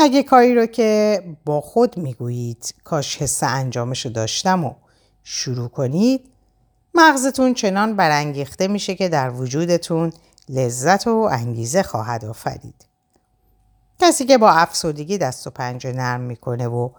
اگه 0.02 0.22
کاری 0.22 0.54
رو 0.54 0.66
که 0.66 1.22
با 1.44 1.60
خود 1.60 1.96
می‌گویید 1.96 2.74
کاش 2.84 3.22
حس 3.22 3.42
انجامش 3.42 4.06
رو 4.06 4.12
داشتم 4.12 4.64
و 4.64 4.74
شروع 5.24 5.68
کنید 5.68 6.20
مغزتون 6.94 7.54
چنان 7.54 7.96
برانگیخته 7.96 8.68
میشه 8.68 8.94
که 8.94 9.08
در 9.08 9.30
وجودتون 9.30 10.12
لذت 10.48 11.06
و 11.06 11.28
انگیزه 11.32 11.82
خواهد 11.82 12.24
آفرید. 12.24 12.86
کسی 13.98 14.24
که 14.24 14.38
با 14.38 14.50
افسردگی 14.50 15.18
دست 15.18 15.46
و 15.46 15.50
پنجه 15.50 15.92
نرم 15.92 16.20
می‌کنه 16.20 16.66
و 16.66 16.90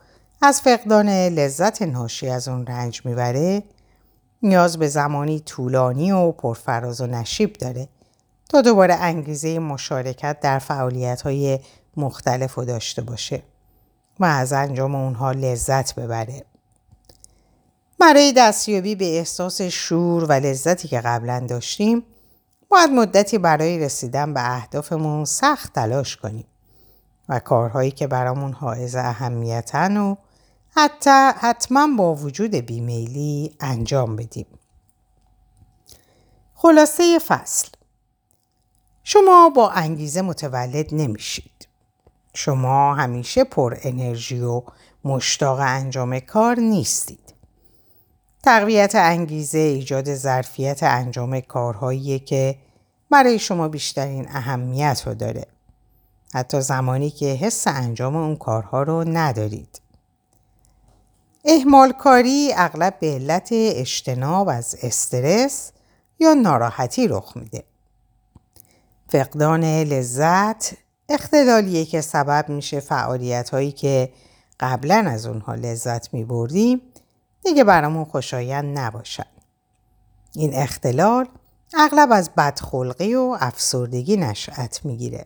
از 0.42 0.62
فقدان 0.62 1.10
لذت 1.10 1.82
ناشی 1.82 2.30
از 2.30 2.48
اون 2.48 2.66
رنج 2.66 3.06
می‌بره 3.06 3.64
نیاز 4.44 4.78
به 4.78 4.88
زمانی 4.88 5.40
طولانی 5.40 6.12
و 6.12 6.32
پرفراز 6.32 7.02
و 7.02 7.08
نشیب 7.08 7.54
داره 7.54 7.88
تا 8.50 8.62
دوباره 8.62 8.94
انگیزه 8.94 9.60
مشارکت 9.60 10.40
در 10.40 10.60
فعالیت 10.60 11.22
های 11.22 11.60
مختلف 11.98 12.54
رو 12.54 12.66
داشته 12.66 13.02
باشه 13.02 13.44
و 14.20 14.26
از 14.26 14.54
انجام 14.54 14.96
اونها 14.96 15.32
لذت 15.32 15.96
ببره. 15.96 16.46
برای 18.00 18.34
دستیابی 18.38 18.96
به 18.96 19.18
احساس 19.18 19.62
شور 19.62 20.24
و 20.24 20.32
لذتی 20.32 20.88
که 20.88 21.02
قبلا 21.02 21.40
داشتیم 21.40 22.04
باید 22.70 22.90
مدتی 22.90 23.38
برای 23.38 23.80
رسیدن 23.80 24.34
به 24.34 24.56
اهدافمون 24.56 25.26
سخت 25.26 25.74
تلاش 25.74 26.18
کنیم. 26.18 26.46
و 27.30 27.40
کارهایی 27.40 27.92
که 27.92 28.08
برامون 28.08 28.54
حائز 28.54 28.96
اهمیتن 28.96 29.98
و 29.98 30.16
حتی 30.70 31.32
حتما 31.40 31.88
با 31.98 32.16
وجود 32.16 32.56
بیمیلی 32.56 33.56
انجام 33.60 34.16
بدیم. 34.16 34.48
خلاصه 36.54 37.20
فصل 37.20 37.68
شما 39.04 39.50
با 39.50 39.70
انگیزه 39.70 40.22
متولد 40.22 40.88
نمیشید. 40.92 41.68
شما 42.34 42.96
همیشه 42.96 43.44
پر 43.44 43.78
انرژی 43.82 44.42
و 44.42 44.64
مشتاق 45.04 45.60
انجام 45.62 46.20
کار 46.20 46.60
نیستید. 46.60 47.34
تقویت 48.44 48.96
انگیزه 48.96 49.58
ایجاد 49.58 50.16
ظرفیت 50.16 50.84
انجام 50.84 51.40
کارهایی 51.40 52.20
که 52.20 52.56
برای 53.10 53.40
شما 53.40 53.68
بیشترین 53.68 54.28
اهمیت 54.30 55.04
رو 55.06 55.14
داره. 55.14 55.46
حتی 56.34 56.62
زمانی 56.62 57.10
که 57.10 57.26
حس 57.26 57.68
انجام 57.68 58.16
اون 58.16 58.36
کارها 58.36 58.84
رو 58.84 59.04
ندارید. 59.08 59.82
احمال 61.46 61.92
کاری 61.92 62.54
اغلب 62.56 63.00
به 63.00 63.14
علت 63.14 63.50
اجتناب 63.52 64.50
از 64.50 64.76
استرس 64.84 65.72
یا 66.20 66.34
ناراحتی 66.34 67.08
رخ 67.08 67.38
میده. 67.38 67.64
فقدان 69.10 69.64
لذت 69.64 70.74
اختلالیه 71.14 71.86
که 71.86 72.02
سبب 72.02 72.50
میشه 72.50 72.80
فعالیت 72.80 73.50
هایی 73.50 73.72
که 73.72 74.14
قبلا 74.60 75.06
از 75.08 75.26
اونها 75.26 75.56
لذت 75.56 76.14
می 76.14 76.26
بردیم 76.26 76.82
دیگه 77.44 77.64
برامون 77.64 78.06
خوشایند 78.06 78.80
نباشن. 78.80 79.26
این 80.36 80.56
اختلال 80.56 81.28
اغلب 81.74 82.10
از 82.12 82.30
بدخلقی 82.38 83.16
و 83.16 83.38
افسردگی 83.40 84.18
نشأت 84.18 84.86
می‌گیره. 84.86 85.26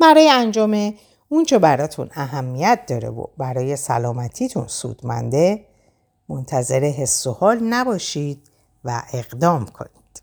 برای 0.00 0.30
انجام 0.30 0.94
اون 1.28 1.44
چه 1.44 1.58
براتون 1.58 2.10
اهمیت 2.14 2.80
داره 2.86 3.08
و 3.08 3.26
برای 3.38 3.76
سلامتیتون 3.76 4.66
سودمنده 4.66 5.64
منتظر 6.28 6.84
حس 6.84 7.26
و 7.26 7.32
حال 7.32 7.58
نباشید 7.60 8.50
و 8.84 9.02
اقدام 9.12 9.66
کنید. 9.66 10.22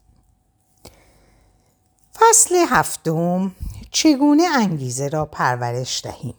فصل 2.19 2.55
هفتم 2.69 3.51
چگونه 3.91 4.43
انگیزه 4.55 5.07
را 5.07 5.25
پرورش 5.25 6.01
دهیم؟ 6.03 6.35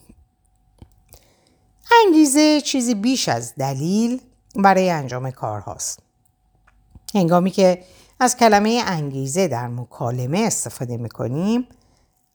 انگیزه 2.04 2.60
چیزی 2.60 2.94
بیش 2.94 3.28
از 3.28 3.54
دلیل 3.54 4.20
برای 4.56 4.90
انجام 4.90 5.30
کار 5.30 5.60
هاست. 5.60 5.98
هنگامی 7.14 7.50
که 7.50 7.82
از 8.20 8.36
کلمه 8.36 8.82
انگیزه 8.86 9.48
در 9.48 9.68
مکالمه 9.68 10.38
استفاده 10.38 10.96
می‌کنیم 10.96 11.66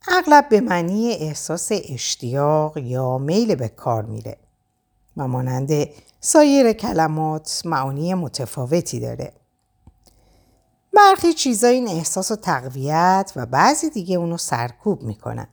اغلب 0.08 0.50
به 0.50 0.62
معنی 0.62 1.12
احساس 1.12 1.72
اشتیاق 1.72 2.78
یا 2.78 3.18
میل 3.18 3.56
به 3.56 3.68
کار 3.68 4.04
میره 4.04 4.38
و 5.18 5.28
مانند 5.28 5.72
سایر 6.20 6.74
کلمات 6.74 7.62
معانی 7.66 8.14
متفاوتی 8.14 9.00
داره. 9.00 9.34
برخی 10.96 11.34
چیزا 11.34 11.68
این 11.68 11.88
احساس 11.88 12.32
و 12.32 12.36
تقویت 12.36 13.32
و 13.36 13.46
بعضی 13.46 13.90
دیگه 13.90 14.16
اونو 14.16 14.38
سرکوب 14.38 15.02
می‌کنن. 15.02 15.48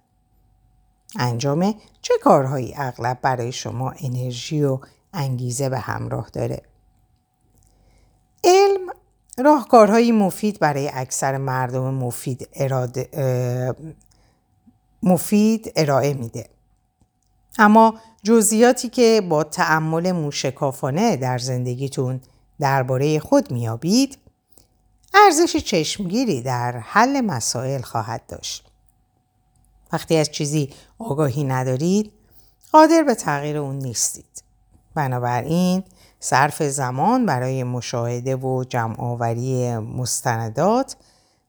انجام 1.19 1.75
چه 2.03 2.15
کارهایی 2.23 2.75
اغلب 2.77 3.19
برای 3.23 3.53
شما 3.53 3.95
انرژی 4.01 4.63
و 4.65 4.79
انگیزه 5.13 5.69
به 5.69 5.79
همراه 5.79 6.31
داره؟ 6.33 6.63
علم 8.45 8.87
راهکارهایی 9.39 10.13
مفید 10.13 10.59
برای 10.59 10.91
اکثر 10.95 11.37
مردم 11.37 11.95
مفید, 11.95 12.49
اراده، 12.55 13.75
مفید 15.03 15.73
ارائه 15.77 16.15
میده. 16.15 16.49
اما 17.59 17.95
جزئیاتی 18.23 18.89
که 18.89 19.23
با 19.29 19.45
تعمل 19.45 20.13
موشکافانه 20.13 21.17
در 21.17 21.39
زندگیتون 21.39 22.21
درباره 22.61 23.19
خود 23.19 23.51
میابید 23.51 24.19
ارزش 25.15 25.57
چشمگیری 25.57 26.43
در 26.43 26.79
حل 26.79 27.21
مسائل 27.21 27.81
خواهد 27.81 28.27
داشت. 28.29 28.65
وقتی 29.93 30.17
از 30.17 30.31
چیزی 30.31 30.71
آگاهی 30.99 31.45
ندارید 31.45 32.13
قادر 32.73 33.03
به 33.03 33.15
تغییر 33.15 33.57
اون 33.57 33.79
نیستید. 33.79 34.43
بنابراین 34.95 35.85
صرف 36.21 36.63
زمان 36.63 37.27
برای 37.27 37.65
مشاهده 37.65 38.37
و 38.37 38.65
جمعآوری 38.65 39.77
مستندات 39.79 40.97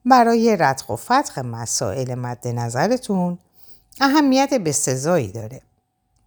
برای 0.04 0.56
ردخ 0.56 0.90
و 0.90 0.96
فتح 0.96 1.40
مسائل 1.40 2.14
مد 2.14 2.48
نظرتون 2.48 3.38
اهمیت 4.00 4.54
بسزایی 4.54 5.32
داره 5.32 5.60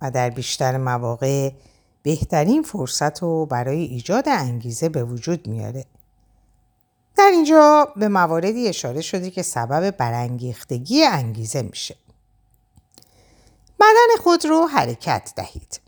و 0.01 0.11
در 0.11 0.29
بیشتر 0.29 0.77
مواقع 0.77 1.51
بهترین 2.03 2.63
فرصت 2.63 3.23
رو 3.23 3.45
برای 3.45 3.83
ایجاد 3.83 4.29
انگیزه 4.29 4.89
به 4.89 5.03
وجود 5.03 5.47
میاره. 5.47 5.85
در 7.17 7.29
اینجا 7.31 7.93
به 7.95 8.07
مواردی 8.07 8.67
اشاره 8.67 9.01
شده 9.01 9.31
که 9.31 9.41
سبب 9.43 9.91
برانگیختگی 9.91 11.03
انگیزه 11.03 11.61
میشه. 11.61 11.95
بدن 13.79 14.23
خود 14.23 14.45
رو 14.45 14.67
حرکت 14.67 15.33
دهید. 15.35 15.79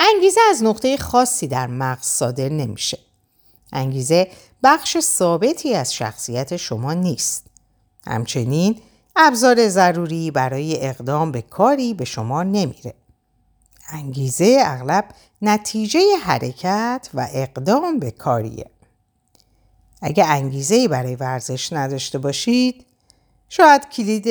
انگیزه 0.00 0.40
از 0.50 0.62
نقطه 0.62 0.96
خاصی 0.96 1.48
در 1.48 1.66
مغز 1.66 2.06
صادر 2.06 2.48
نمیشه. 2.48 2.98
انگیزه 3.72 4.30
بخش 4.62 5.00
ثابتی 5.00 5.74
از 5.74 5.94
شخصیت 5.94 6.56
شما 6.56 6.92
نیست. 6.92 7.44
همچنین 8.06 8.80
ابزار 9.16 9.68
ضروری 9.68 10.30
برای 10.30 10.86
اقدام 10.86 11.32
به 11.32 11.42
کاری 11.42 11.94
به 11.94 12.04
شما 12.04 12.42
نمیره. 12.42 12.94
انگیزه 13.88 14.58
اغلب 14.60 15.04
نتیجه 15.42 16.00
حرکت 16.22 17.08
و 17.14 17.28
اقدام 17.32 17.98
به 17.98 18.10
کاریه. 18.10 18.71
اگه 20.02 20.26
انگیزه 20.26 20.88
برای 20.88 21.16
ورزش 21.16 21.72
نداشته 21.72 22.18
باشید 22.18 22.86
شاید 23.48 23.88
کلید 23.88 24.28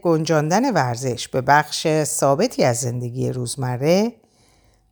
گنجاندن 0.00 0.72
ورزش 0.72 1.28
به 1.28 1.40
بخش 1.40 2.02
ثابتی 2.04 2.64
از 2.64 2.80
زندگی 2.80 3.32
روزمره 3.32 4.12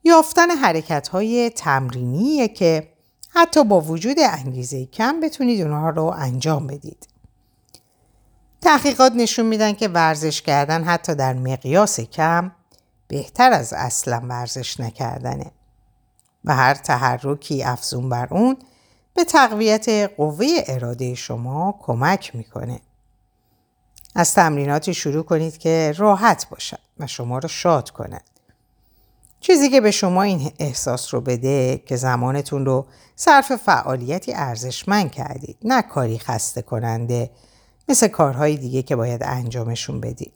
یافتن 0.05 0.51
حرکت 0.51 1.09
های 1.09 1.51
تمرینیه 1.51 2.49
که 2.49 2.89
حتی 3.31 3.65
با 3.65 3.81
وجود 3.81 4.17
انگیزه 4.19 4.87
کم 4.87 5.21
بتونید 5.21 5.61
اونها 5.61 5.91
رو 5.91 6.05
انجام 6.05 6.67
بدید. 6.67 7.09
تحقیقات 8.61 9.13
نشون 9.13 9.47
میدن 9.47 9.73
که 9.73 9.89
ورزش 9.89 10.43
کردن 10.43 10.85
حتی 10.85 11.15
در 11.15 11.35
مقیاس 11.35 12.01
کم 12.01 12.53
بهتر 13.09 13.53
از 13.53 13.73
اصلا 13.73 14.23
ورزش 14.29 14.81
نکردنه 14.81 15.51
و 16.45 16.55
هر 16.55 16.75
تحرکی 16.75 17.63
افزون 17.63 18.09
بر 18.09 18.29
اون 18.31 18.57
به 19.15 19.25
تقویت 19.25 19.89
قوه 20.17 20.47
اراده 20.67 21.15
شما 21.15 21.79
کمک 21.83 22.37
می‌کنه. 22.37 22.81
از 24.15 24.35
تمریناتی 24.35 24.95
شروع 24.95 25.23
کنید 25.23 25.59
که 25.59 25.95
راحت 25.97 26.47
باشد 26.51 26.79
و 26.99 27.07
شما 27.07 27.39
رو 27.39 27.49
شاد 27.49 27.91
کند. 27.91 28.31
چیزی 29.41 29.71
که 29.71 29.81
به 29.81 29.91
شما 29.91 30.23
این 30.23 30.53
احساس 30.59 31.15
رو 31.15 31.21
بده 31.21 31.83
که 31.87 31.97
زمانتون 31.97 32.67
رو 32.67 32.87
صرف 33.17 33.53
فعالیتی 33.57 34.33
ارزشمند 34.33 35.13
کردید 35.13 35.59
نه 35.65 35.83
کاری 35.83 36.19
خسته 36.19 36.63
کننده 36.63 37.31
مثل 37.89 38.09
کارهای 38.09 38.57
دیگه 38.57 38.83
که 38.83 38.97
باید 38.97 39.23
انجامشون 39.25 40.01
بدید. 40.01 40.33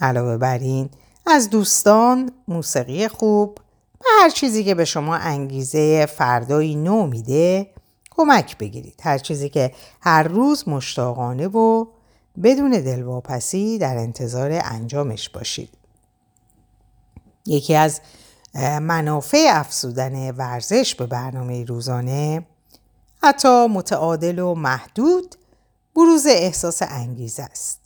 علاوه 0.00 0.36
بر 0.36 0.58
این 0.58 0.90
از 1.26 1.50
دوستان، 1.50 2.32
موسیقی 2.48 3.08
خوب 3.08 3.58
و 4.04 4.22
هر 4.22 4.30
چیزی 4.30 4.64
که 4.64 4.74
به 4.74 4.84
شما 4.84 5.16
انگیزه 5.16 6.06
فردایی 6.06 6.74
نو 6.74 7.06
میده 7.06 7.70
کمک 8.10 8.58
بگیرید. 8.58 9.00
هر 9.02 9.18
چیزی 9.18 9.48
که 9.48 9.72
هر 10.00 10.22
روز 10.22 10.68
مشتاقانه 10.68 11.46
و 11.46 11.86
بدون 12.42 12.70
دلواپسی 12.70 13.78
در 13.78 13.96
انتظار 13.96 14.50
انجامش 14.64 15.28
باشید. 15.28 15.70
یکی 17.46 17.74
از 17.74 18.00
منافع 18.80 19.46
افزودن 19.50 20.30
ورزش 20.30 20.94
به 20.94 21.06
برنامه 21.06 21.64
روزانه 21.64 22.46
حتی 23.22 23.66
متعادل 23.66 24.38
و 24.38 24.54
محدود 24.54 25.34
بروز 25.96 26.26
احساس 26.26 26.82
انگیزه 26.82 27.42
است. 27.42 27.80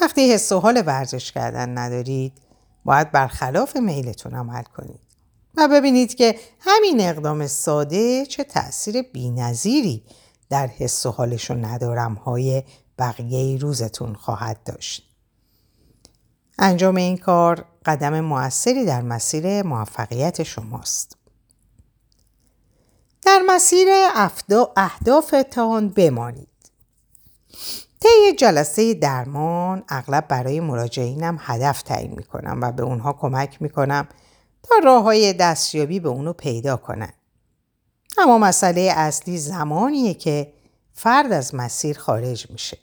وقتی 0.00 0.32
حس 0.32 0.52
و 0.52 0.60
حال 0.60 0.82
ورزش 0.86 1.32
کردن 1.32 1.78
ندارید 1.78 2.32
باید 2.84 3.12
برخلاف 3.12 3.76
میلتون 3.76 4.34
عمل 4.34 4.62
کنید 4.62 5.03
و 5.56 5.68
ببینید 5.68 6.14
که 6.14 6.38
همین 6.60 7.00
اقدام 7.00 7.46
ساده 7.46 8.26
چه 8.26 8.44
تأثیر 8.44 9.02
بینظیری 9.02 10.04
در 10.50 10.66
حس 10.66 11.06
و 11.06 11.10
حالش 11.10 11.50
و 11.50 11.54
ندارم 11.54 12.14
های 12.14 12.62
بقیه 12.98 13.58
روزتون 13.58 14.14
خواهد 14.14 14.62
داشت. 14.64 15.10
انجام 16.58 16.96
این 16.96 17.16
کار 17.16 17.64
قدم 17.84 18.20
موثری 18.20 18.84
در 18.84 19.02
مسیر 19.02 19.62
موفقیت 19.62 20.42
شماست. 20.42 21.16
در 23.22 23.42
مسیر 23.46 23.88
اهدافتان 24.76 25.88
بمانید. 25.88 26.48
طی 28.00 28.36
جلسه 28.38 28.94
درمان 28.94 29.84
اغلب 29.88 30.28
برای 30.28 30.60
مراجعینم 30.60 31.38
هدف 31.40 31.82
تعیین 31.82 32.14
می‌کنم 32.16 32.58
و 32.62 32.72
به 32.72 32.82
اونها 32.82 33.12
کمک 33.12 33.62
می‌کنم 33.62 34.08
تا 34.68 34.74
راه 34.84 35.02
های 35.02 35.32
دستیابی 35.32 36.00
به 36.00 36.08
اونو 36.08 36.32
پیدا 36.32 36.76
کنن. 36.76 37.12
اما 38.18 38.38
مسئله 38.38 38.92
اصلی 38.96 39.38
زمانیه 39.38 40.14
که 40.14 40.52
فرد 40.92 41.32
از 41.32 41.54
مسیر 41.54 41.98
خارج 41.98 42.50
میشه. 42.50 42.78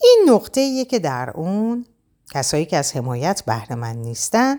این 0.00 0.26
نقطه 0.28 0.84
که 0.84 0.98
در 0.98 1.30
اون 1.30 1.86
کسایی 2.34 2.64
که 2.64 2.76
از 2.76 2.96
حمایت 2.96 3.42
بهره 3.46 3.76
من 3.76 3.96
نیستن 3.96 4.56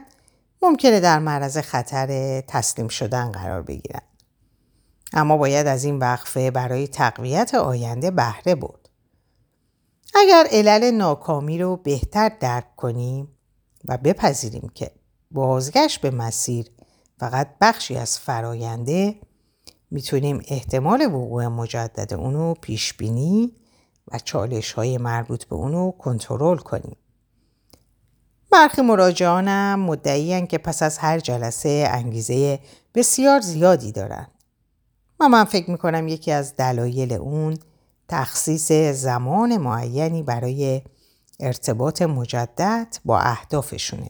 ممکنه 0.62 1.00
در 1.00 1.20
معرض 1.20 1.58
خطر 1.58 2.42
تسلیم 2.42 2.88
شدن 2.88 3.32
قرار 3.32 3.62
بگیرن. 3.62 4.02
اما 5.14 5.38
باید 5.38 5.68
از 5.68 5.84
این 5.84 6.00
وقفه 6.00 6.52
برای 6.52 6.88
تقویت 6.88 7.56
آینده 7.56 8.12
بهره 8.12 8.56
برد. 8.56 8.90
اگر 10.16 10.48
علل 10.52 10.92
ناکامی 10.92 11.60
رو 11.60 11.78
بهتر 11.78 12.32
درک 12.40 12.76
کنیم 12.76 13.28
و 13.86 13.98
بپذیریم 13.98 14.72
که 14.76 14.92
بازگشت 15.34 16.02
به 16.02 16.12
مسیر 16.12 16.66
فقط 17.20 17.48
بخشی 17.62 17.96
از 17.96 18.20
فراینده 18.20 19.16
می‌تونیم 19.92 20.42
احتمال 20.48 21.02
وقوع 21.02 21.48
مجدد 21.48 22.14
اونو 22.14 22.54
پیش 22.54 22.94
بینی 22.94 23.52
و 24.12 24.20
چالش 24.20 24.72
های 24.72 24.98
مربوط 24.98 25.44
به 25.44 25.56
اونو 25.56 25.92
کنترل 25.92 26.58
کنیم. 26.58 26.96
برخی 28.52 28.82
مراجعانم 28.82 29.80
مدعیان 29.80 30.48
که 30.48 30.58
پس 30.58 30.84
از 30.84 30.98
هر 30.98 31.20
جلسه 31.20 31.88
انگیزه 31.92 32.60
بسیار 32.96 33.42
زیادی 33.42 33.92
دارن. 33.92 34.28
و 35.20 35.30
من 35.30 35.44
فکر 35.44 35.72
می‌کنم 35.72 36.08
یکی 36.08 36.32
از 36.32 36.56
دلایل 36.56 37.14
اون 37.14 37.58
تخصیص 38.08 38.72
زمان 38.72 39.58
معینی 39.58 40.24
برای 40.24 40.82
ارتباط 41.40 42.02
مجدد 42.02 42.98
با 43.06 43.20
اهدافشونه. 43.20 44.10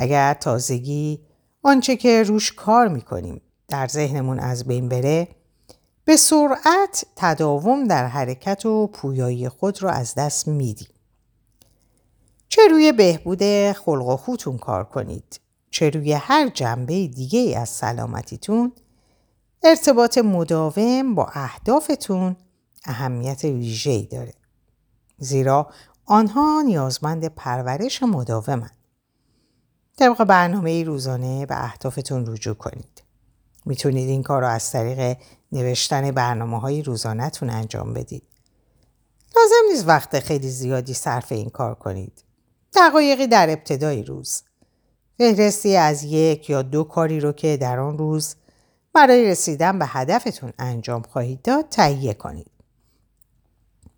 اگر 0.00 0.34
تازگی 0.34 1.20
آنچه 1.62 1.96
که 1.96 2.22
روش 2.22 2.52
کار 2.52 2.88
می‌کنیم 2.88 3.40
در 3.68 3.86
ذهنمون 3.86 4.40
از 4.40 4.64
بین 4.64 4.88
بره 4.88 5.28
به 6.04 6.16
سرعت 6.16 7.04
تداوم 7.16 7.84
در 7.84 8.06
حرکت 8.06 8.66
و 8.66 8.86
پویایی 8.86 9.48
خود 9.48 9.82
رو 9.82 9.88
از 9.88 10.14
دست 10.14 10.48
میدیم. 10.48 10.88
چه 12.48 12.62
روی 12.70 12.92
بهبود 12.92 13.72
خلق 13.72 14.06
و 14.06 14.16
خوتون 14.16 14.58
کار 14.58 14.84
کنید 14.84 15.40
چه 15.70 15.90
روی 15.90 16.12
هر 16.12 16.48
جنبه 16.48 17.06
دیگه 17.06 17.58
از 17.58 17.68
سلامتیتون 17.68 18.72
ارتباط 19.62 20.18
مداوم 20.18 21.14
با 21.14 21.30
اهدافتون 21.32 22.36
اهمیت 22.84 23.44
ویژه‌ای 23.44 24.06
داره. 24.06 24.34
زیرا 25.18 25.70
آنها 26.06 26.62
نیازمند 26.62 27.26
پرورش 27.26 28.02
مداومند. 28.02 28.77
طبق 29.98 30.24
برنامه 30.24 30.84
روزانه 30.84 31.46
به 31.46 31.64
اهدافتون 31.64 32.26
رجوع 32.26 32.54
کنید. 32.54 33.02
می‌تونید 33.66 34.08
این 34.08 34.22
کار 34.22 34.42
رو 34.42 34.48
از 34.48 34.70
طریق 34.72 35.16
نوشتن 35.52 36.10
برنامه 36.10 36.60
های 36.60 36.82
روزانهتون 36.82 37.50
انجام 37.50 37.94
بدید. 37.94 38.22
لازم 39.36 39.72
نیست 39.72 39.88
وقت 39.88 40.20
خیلی 40.20 40.48
زیادی 40.48 40.94
صرف 40.94 41.32
این 41.32 41.50
کار 41.50 41.74
کنید. 41.74 42.24
دقایقی 42.74 43.26
در 43.26 43.50
ابتدای 43.50 44.02
روز. 44.02 44.42
فهرستی 45.18 45.76
از 45.76 46.04
یک 46.04 46.50
یا 46.50 46.62
دو 46.62 46.84
کاری 46.84 47.20
رو 47.20 47.32
که 47.32 47.56
در 47.56 47.78
آن 47.78 47.98
روز 47.98 48.34
برای 48.92 49.30
رسیدن 49.30 49.78
به 49.78 49.86
هدفتون 49.88 50.52
انجام 50.58 51.02
خواهید 51.02 51.42
داد 51.42 51.68
تهیه 51.68 52.14
کنید. 52.14 52.50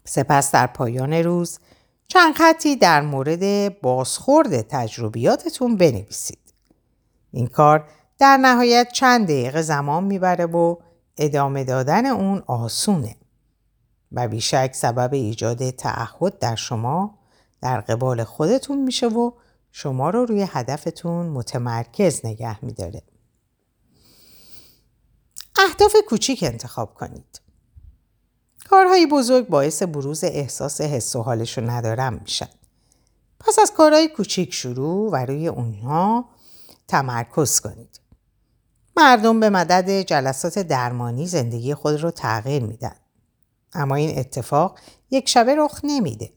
سپس 0.04 0.52
در 0.52 0.66
پایان 0.66 1.12
روز 1.12 1.58
چند 2.12 2.34
خطی 2.34 2.76
در 2.76 3.00
مورد 3.00 3.80
بازخورد 3.80 4.60
تجربیاتتون 4.60 5.76
بنویسید. 5.76 6.54
این 7.30 7.46
کار 7.46 7.88
در 8.18 8.36
نهایت 8.36 8.88
چند 8.92 9.24
دقیقه 9.24 9.62
زمان 9.62 10.04
می‌بره 10.04 10.46
و 10.46 10.76
ادامه 11.16 11.64
دادن 11.64 12.06
اون 12.06 12.42
آسونه 12.46 13.16
و 14.12 14.28
بیشک 14.28 14.70
سبب 14.74 15.14
ایجاد 15.14 15.70
تعهد 15.70 16.38
در 16.38 16.54
شما 16.54 17.18
در 17.62 17.80
قبال 17.80 18.24
خودتون 18.24 18.82
میشه 18.82 19.08
و 19.08 19.30
شما 19.72 20.10
رو 20.10 20.24
روی 20.24 20.46
هدفتون 20.50 21.26
متمرکز 21.26 22.26
نگه 22.26 22.64
میداره. 22.64 23.02
اهداف 25.58 25.96
کوچیک 26.08 26.42
انتخاب 26.42 26.94
کنید. 26.94 27.39
کارهای 28.70 29.06
بزرگ 29.06 29.48
باعث 29.48 29.82
بروز 29.82 30.24
احساس 30.24 30.80
حس 30.80 31.16
و 31.16 31.22
حالش 31.22 31.58
ندارم 31.58 32.12
میشن. 32.14 32.48
پس 33.40 33.58
از 33.58 33.72
کارهای 33.72 34.08
کوچیک 34.08 34.54
شروع 34.54 35.10
و 35.12 35.16
روی 35.16 35.48
اونها 35.48 36.24
تمرکز 36.88 37.60
کنید. 37.60 38.00
مردم 38.96 39.40
به 39.40 39.50
مدد 39.50 40.00
جلسات 40.00 40.58
درمانی 40.58 41.26
زندگی 41.26 41.74
خود 41.74 42.00
رو 42.00 42.10
تغییر 42.10 42.62
میدن. 42.62 42.96
اما 43.72 43.94
این 43.94 44.18
اتفاق 44.18 44.78
یک 45.10 45.28
شبه 45.28 45.54
رخ 45.54 45.80
نمیده. 45.84 46.32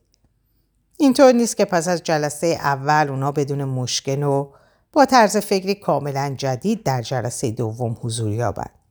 اینطور 0.98 1.32
نیست 1.32 1.58
که 1.58 1.65
پس 1.65 1.88
از 1.88 2.04
جلسه 2.04 2.48
اول 2.48 3.08
اونا 3.10 3.32
بدون 3.32 3.63
مشکل 3.63 4.24
و 4.24 4.52
با 4.93 5.06
طرز 5.06 5.38
فکری 5.38 5.76
کاملا 5.76 6.36
جدید 6.38 6.84
در 6.84 7.02
جلسه 7.02 7.52
دوم 7.52 7.98
حضور 8.02 8.32
یابند. 8.32 8.83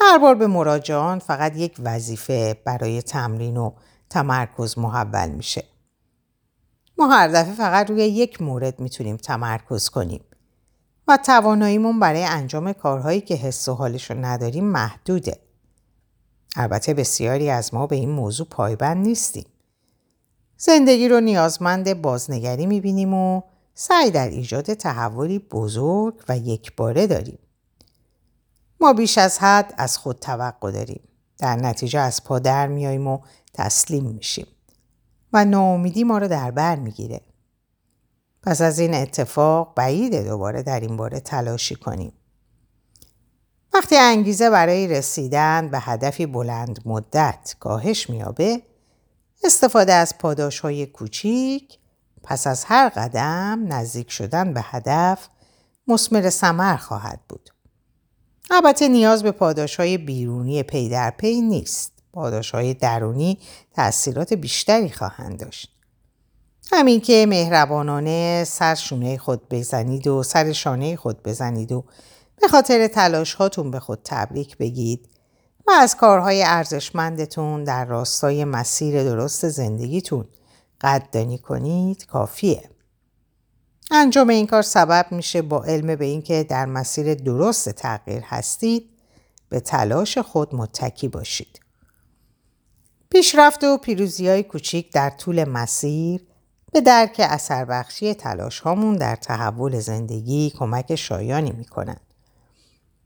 هر 0.00 0.18
بار 0.18 0.34
به 0.34 0.46
مراجعان 0.46 1.18
فقط 1.18 1.56
یک 1.56 1.76
وظیفه 1.78 2.62
برای 2.64 3.02
تمرین 3.02 3.56
و 3.56 3.72
تمرکز 4.10 4.78
محول 4.78 5.28
میشه. 5.28 5.64
ما 6.98 7.08
هر 7.08 7.28
دفعه 7.28 7.54
فقط 7.54 7.90
روی 7.90 8.02
یک 8.04 8.42
مورد 8.42 8.80
می‌تونیم 8.80 9.16
تمرکز 9.16 9.88
کنیم 9.88 10.24
و 11.08 11.18
تواناییمون 11.26 12.00
برای 12.00 12.24
انجام 12.24 12.72
کارهایی 12.72 13.20
که 13.20 13.34
حس 13.34 13.68
و 13.68 13.74
حالش 13.74 14.10
رو 14.10 14.16
نداریم 14.16 14.64
محدوده. 14.64 15.40
البته 16.56 16.94
بسیاری 16.94 17.50
از 17.50 17.74
ما 17.74 17.86
به 17.86 17.96
این 17.96 18.10
موضوع 18.10 18.46
پایبند 18.46 19.06
نیستیم. 19.06 19.46
زندگی 20.56 21.08
رو 21.08 21.20
نیازمند 21.20 22.02
بازنگری 22.02 22.66
می‌بینیم 22.66 23.14
و 23.14 23.42
سعی 23.74 24.10
در 24.10 24.28
ایجاد 24.28 24.74
تحولی 24.74 25.38
بزرگ 25.38 26.14
و 26.28 26.36
یکباره 26.36 27.06
داریم. 27.06 27.38
ما 28.80 28.92
بیش 28.92 29.18
از 29.18 29.38
حد 29.38 29.74
از 29.76 29.98
خود 29.98 30.18
توقع 30.18 30.70
داریم. 30.70 31.08
در 31.38 31.56
نتیجه 31.56 32.00
از 32.00 32.24
پا 32.24 32.38
در 32.38 32.66
میاییم 32.66 33.06
و 33.06 33.18
تسلیم 33.54 34.04
میشیم. 34.04 34.46
و 35.32 35.44
ناامیدی 35.44 36.04
ما 36.04 36.18
رو 36.18 36.28
در 36.28 36.50
بر 36.50 36.76
می‌گیره. 36.76 37.20
پس 38.42 38.60
از 38.60 38.78
این 38.78 38.94
اتفاق 38.94 39.74
بعید 39.76 40.26
دوباره 40.26 40.62
در 40.62 40.80
این 40.80 40.96
باره 40.96 41.20
تلاشی 41.20 41.74
کنیم. 41.74 42.12
وقتی 43.74 43.96
انگیزه 43.96 44.50
برای 44.50 44.88
رسیدن 44.88 45.68
به 45.68 45.78
هدفی 45.80 46.26
بلند 46.26 46.80
مدت 46.84 47.56
کاهش 47.60 48.10
میابه 48.10 48.62
استفاده 49.44 49.92
از 49.92 50.18
پاداش 50.18 50.60
های 50.60 50.86
کوچیک 50.86 51.78
پس 52.22 52.46
از 52.46 52.64
هر 52.64 52.88
قدم 52.88 53.64
نزدیک 53.68 54.10
شدن 54.10 54.54
به 54.54 54.60
هدف 54.64 55.28
مسمر 55.86 56.30
سمر 56.30 56.76
خواهد 56.76 57.20
بود. 57.28 57.53
البته 58.50 58.88
نیاز 58.88 59.22
به 59.22 59.32
پاداش 59.32 59.76
های 59.76 59.98
بیرونی 59.98 60.62
پی 60.62 60.88
در 60.88 61.10
پی 61.10 61.40
نیست. 61.40 61.92
پاداش 62.12 62.50
های 62.50 62.74
درونی 62.74 63.38
تأثیرات 63.74 64.32
بیشتری 64.32 64.90
خواهند 64.90 65.40
داشت. 65.40 65.70
همین 66.72 67.00
که 67.00 67.26
مهربانانه 67.28 68.44
سر 68.44 68.74
شونه 68.74 69.18
خود 69.18 69.48
بزنید 69.48 70.06
و 70.06 70.22
سر 70.22 70.52
شانه 70.52 70.96
خود 70.96 71.22
بزنید 71.22 71.72
و 71.72 71.84
به 72.40 72.48
خاطر 72.48 72.86
تلاش 72.86 73.34
هاتون 73.34 73.70
به 73.70 73.80
خود 73.80 74.00
تبریک 74.04 74.56
بگید 74.56 75.08
و 75.66 75.70
از 75.70 75.96
کارهای 75.96 76.42
ارزشمندتون 76.42 77.64
در 77.64 77.84
راستای 77.84 78.44
مسیر 78.44 79.04
درست 79.04 79.48
زندگیتون 79.48 80.24
قدردانی 80.80 81.38
کنید 81.38 82.06
کافیه. 82.06 82.73
انجام 83.90 84.28
این 84.28 84.46
کار 84.46 84.62
سبب 84.62 85.06
میشه 85.10 85.42
با 85.42 85.64
علم 85.64 85.96
به 85.96 86.04
اینکه 86.04 86.44
در 86.48 86.66
مسیر 86.66 87.14
درست 87.14 87.68
تغییر 87.68 88.22
هستید 88.24 88.90
به 89.48 89.60
تلاش 89.60 90.18
خود 90.18 90.54
متکی 90.54 91.08
باشید. 91.08 91.60
پیشرفت 93.10 93.64
و 93.64 93.78
پیروزی 93.78 94.28
های 94.28 94.42
کوچیک 94.42 94.92
در 94.92 95.10
طول 95.10 95.44
مسیر 95.44 96.26
به 96.72 96.80
درک 96.80 97.20
اثر 97.24 97.64
بخشی 97.64 98.14
تلاش 98.14 98.60
هامون 98.60 98.96
در 98.96 99.16
تحول 99.16 99.80
زندگی 99.80 100.50
کمک 100.50 100.94
شایانی 100.94 101.52
می‌کنن. 101.52 101.96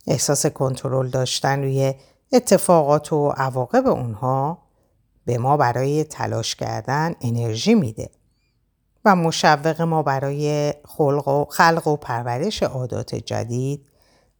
احساس 0.06 0.46
کنترل 0.46 1.08
داشتن 1.08 1.62
روی 1.62 1.94
اتفاقات 2.32 3.12
و 3.12 3.28
عواقب 3.28 3.86
اونها 3.86 4.62
به 5.24 5.38
ما 5.38 5.56
برای 5.56 6.04
تلاش 6.04 6.54
کردن 6.54 7.14
انرژی 7.20 7.74
میده 7.74 8.10
و 9.04 9.16
مشوق 9.16 9.80
ما 9.80 10.02
برای 10.02 10.74
خلق 10.84 11.28
و, 11.28 11.44
خلق 11.44 11.86
و 11.86 11.96
پرورش 11.96 12.62
عادات 12.62 13.14
جدید 13.14 13.86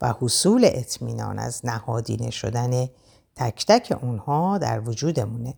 و 0.00 0.14
حصول 0.20 0.64
اطمینان 0.72 1.38
از 1.38 1.66
نهادینه 1.66 2.30
شدن 2.30 2.88
تک 3.36 3.66
تک 3.66 3.98
اونها 4.02 4.58
در 4.58 4.80
وجودمونه. 4.80 5.54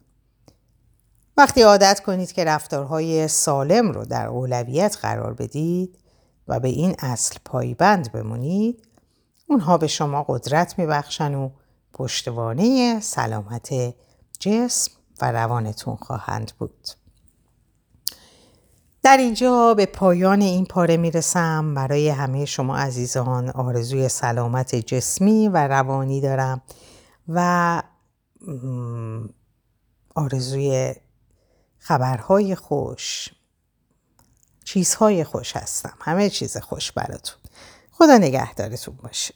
وقتی 1.37 1.63
عادت 1.63 2.01
کنید 2.01 2.33
که 2.33 2.45
رفتارهای 2.45 3.29
سالم 3.29 3.93
رو 3.93 4.05
در 4.05 4.27
اولویت 4.27 4.99
قرار 5.01 5.35
بدید 5.35 5.99
و 6.49 6.61
به 6.61 6.69
این 6.69 6.95
اصل 6.99 7.39
پایبند 7.45 8.13
بمونید 8.13 8.89
اونها 9.47 9.79
به 9.79 9.87
شما 9.87 10.25
قدرت 10.29 10.79
میبخشن 10.79 11.35
و 11.35 11.51
پشتوانه 11.93 13.01
سلامت 13.01 13.95
جسم 14.41 14.93
و 15.21 15.33
روانتون 15.33 15.97
خواهند 15.97 16.53
بود. 16.59 17.00
در 19.03 19.17
اینجا 19.17 19.75
به 19.75 19.87
پایان 19.87 20.41
این 20.41 20.65
پاره 20.67 20.97
می‌رسم. 20.97 21.75
برای 21.75 22.09
همه 22.09 22.45
شما 22.45 22.77
عزیزان 22.77 23.49
آرزوی 23.51 24.09
سلامت 24.09 24.75
جسمی 24.75 25.49
و 25.49 25.69
روانی 25.69 26.21
دارم 26.21 26.63
و 27.29 27.83
آرزوی 30.15 30.95
خبرهای 31.79 32.55
خوش 32.55 33.29
چیزهای 34.65 35.25
خوش 35.25 35.57
هستم. 35.57 35.95
همه 36.01 36.31
چیز 36.31 36.57
خوش 36.57 36.93
براتون. 36.93 37.41
خدا 37.91 38.19
نگهدارتون 38.19 38.97
باشه. 39.03 39.35